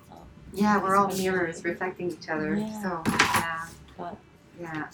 [0.10, 0.16] but.
[0.18, 0.24] Um,
[0.54, 2.56] Yeah, we're all mirrors reflecting each other.
[2.56, 2.82] Yeah.
[2.82, 3.66] So yeah.
[3.98, 4.18] But
[4.60, 4.88] Yeah.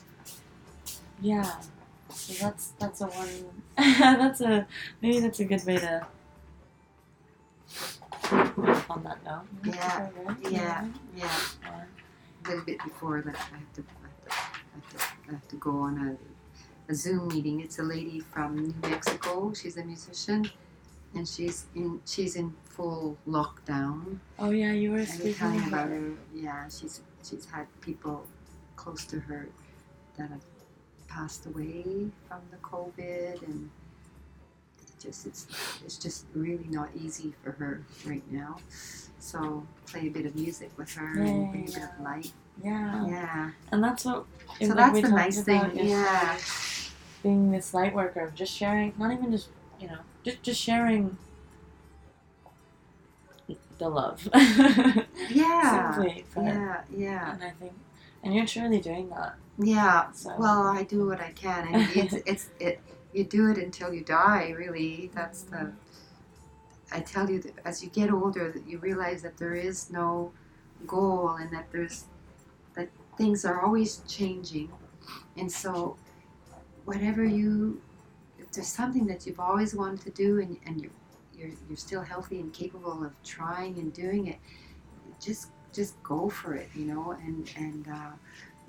[1.21, 1.51] Yeah.
[2.13, 3.63] So that's that's a one.
[3.77, 4.67] that's a
[5.01, 6.05] maybe that's a good way to.
[8.89, 9.43] On that note.
[9.65, 10.37] Yeah, Right?
[10.41, 10.87] yeah.
[11.15, 11.27] Yeah.
[11.63, 11.83] Yeah.
[12.45, 14.97] A little bit before that, I have to, I have to, I have to,
[15.29, 16.17] I have to go on
[16.87, 17.61] a, a Zoom meeting.
[17.61, 19.53] It's a lady from New Mexico.
[19.53, 20.49] She's a musician,
[21.15, 24.17] and she's in she's in full lockdown.
[24.39, 26.11] Oh yeah, you were And speaking about about her.
[26.33, 28.25] Yeah, she's she's had people
[28.75, 29.47] close to her
[30.17, 30.41] that have
[31.07, 31.83] passed away
[32.27, 33.69] from the COVID, and
[34.81, 35.47] it just it's
[35.85, 38.57] it's just really not easy for her right now.
[39.19, 42.31] So play a bit of music with her Yeah, and bring a bit of light.
[42.63, 43.05] Yeah.
[43.07, 43.51] Yeah.
[43.71, 44.25] And that's what.
[44.59, 45.71] So like that's the nice thing.
[45.73, 46.37] Yeah.
[47.23, 49.49] Being this light worker of just sharing, not even just
[49.79, 51.17] you know, just just sharing.
[53.77, 54.27] The love.
[55.29, 55.95] Yeah.
[55.95, 56.81] Simply, Yeah.
[56.95, 57.33] Yeah.
[57.33, 57.73] And I think,
[58.23, 59.35] and you're truly doing that.
[59.57, 60.11] Yeah.
[60.11, 60.35] So.
[60.37, 62.79] Well, I do what I can, and it's it's it.
[63.13, 64.53] You do it until you die.
[64.57, 65.71] Really, that's the.
[66.91, 70.31] I tell you that as you get older, that you realize that there is no
[70.87, 72.05] goal, and that there's
[72.75, 74.71] that things are always changing,
[75.37, 75.97] and so
[76.85, 77.81] whatever you,
[78.39, 80.91] if there's something that you've always wanted to do, and and you're
[81.37, 84.37] you're you're still healthy and capable of trying and doing it,
[85.19, 87.87] just just go for it, you know, and and.
[87.87, 88.11] Uh,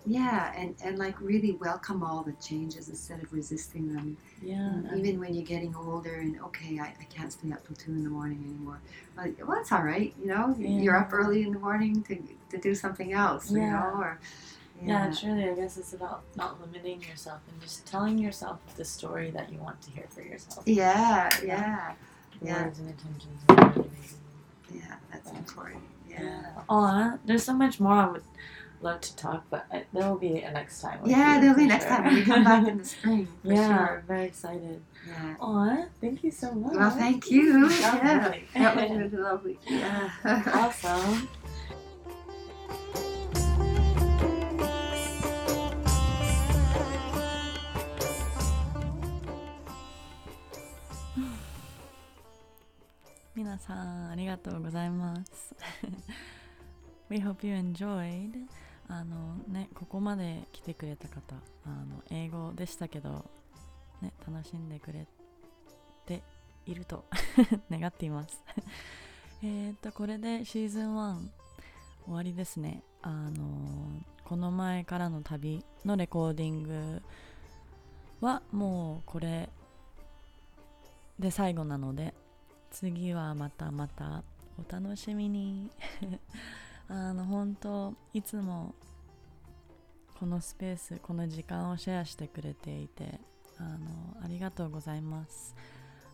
[0.05, 4.17] yeah, and, and like really welcome all the changes instead of resisting them.
[4.43, 4.81] yeah.
[4.97, 8.03] Even when you're getting older and okay, I, I can't stay up till two in
[8.03, 8.81] the morning anymore.
[9.17, 10.57] Like, well, it's all right, you know.
[10.59, 10.69] Yeah.
[10.81, 12.19] You're up early in the morning to,
[12.51, 13.71] to do something else, you Yeah.
[13.75, 14.01] know.
[14.01, 14.19] Or
[14.85, 19.31] Yeah, truly, I guess it's about not limiting yourself and just telling yourself the story
[19.31, 20.67] that you want to hear for yourself.
[20.67, 21.93] yeah, yeah,
[22.43, 22.65] Yeah.
[22.65, 23.77] Words and intentions.
[23.77, 24.97] Really yeah.
[25.13, 25.85] That's important.
[26.13, 26.43] Yeah.
[26.69, 28.23] Oh, there's so much more I would
[28.81, 31.01] love to talk, but there will be a next time.
[31.05, 31.97] Yeah, you, there'll be next sure.
[31.97, 33.29] time when we come back in the spring.
[33.43, 34.05] For yeah, sure.
[34.07, 34.83] very excited.
[35.07, 35.35] Yeah.
[35.41, 36.75] Aw, thank you so much.
[36.75, 37.69] Well, thank you.
[37.69, 39.59] yeah, that was really lovely.
[39.67, 40.11] Yeah.
[40.25, 41.29] awesome.
[53.35, 55.55] 皆さんありがとうございます。
[57.09, 58.31] We hope you enjoyed.
[58.89, 63.25] あのね、ここまで来てくれた方、あの英語でしたけど、
[64.03, 65.07] ね、楽しんでくれ
[66.05, 66.23] て
[66.67, 67.07] いると
[67.73, 68.43] 願っています。
[69.43, 71.29] えっと、これでシーズン1
[72.05, 72.83] 終わりですね。
[73.01, 77.03] あのこの前からの旅のレコーディング
[78.21, 79.49] はもうこれ
[81.19, 82.13] で最後なので、
[82.73, 84.25] 次はまたまた
[84.59, 85.71] お楽しみに。
[86.89, 88.75] あの本当いつも
[90.19, 93.19] このスペースこの時間をシェアしてくれていて
[93.57, 95.55] あのありがとうございます。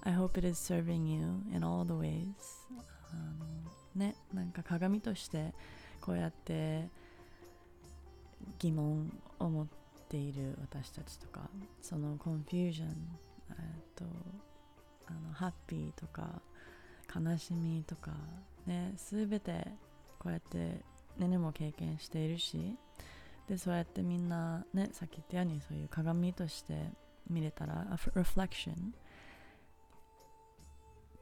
[0.02, 2.26] I hope it is serving you in all the ways
[3.10, 3.46] あの
[3.96, 5.52] ねなんか鏡として
[6.00, 6.88] こうやって
[8.58, 9.66] 疑問を持っ
[10.08, 11.50] ている私たちとか
[11.82, 12.88] そのコンフュージョン
[13.50, 14.04] えっと
[15.06, 16.40] あのハッピーとか
[17.14, 18.12] 悲しみとか
[18.66, 19.66] ね全て
[20.18, 20.82] こうやって
[21.18, 22.76] ねねも経験しているし
[23.48, 26.92] でそうやってみんなねさっき言ったようにそういう鏡として
[27.30, 28.74] 見れたら reflection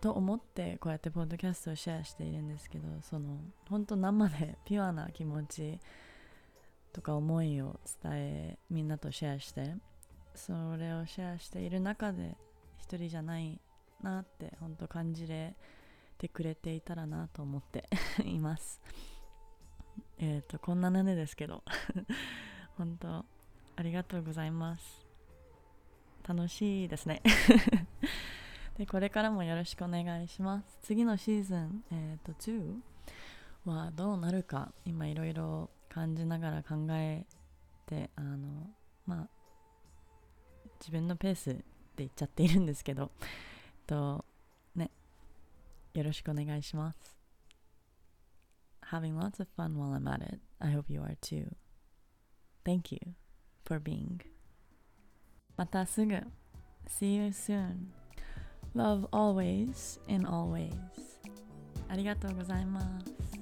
[0.01, 3.39] と思ってこうやってポッドキャストをシェアしているんですけどその
[3.69, 5.79] 本当生でピュアな気持ち
[6.93, 9.75] とか思いを伝えみんなとシェアして
[10.35, 12.37] それをシェアしている中で
[12.79, 13.61] 一人じゃない
[14.03, 15.55] なって本当感じれ
[16.17, 17.89] てくれていたらなと思って
[18.25, 18.81] います。
[20.19, 21.63] えっ、とこんなねねですけど。
[22.77, 23.25] 本当
[23.77, 25.07] ありがとうございます。
[26.27, 27.23] 楽しいですね。
[28.77, 30.79] でこれからもよろしくお願いします。
[30.83, 32.81] 次のシーズン、えー、と2
[33.65, 37.27] はどうなるか今いろいろ感じながら考え
[37.87, 38.71] てあの
[39.07, 39.29] まあ
[40.81, 41.65] 自分のペースで
[41.99, 43.11] 言っちゃっているんですけど。
[43.21, 43.29] えっ
[43.87, 44.25] と
[45.96, 47.18] よろしくお願いします
[48.92, 51.48] Having lots of fun while I'm at it I hope you are too
[52.66, 53.00] Thank you
[53.66, 54.20] for being
[55.58, 56.16] またすぐ
[56.88, 57.92] See you soon
[58.76, 60.72] Love always in all ways
[61.90, 63.35] ありがとうございます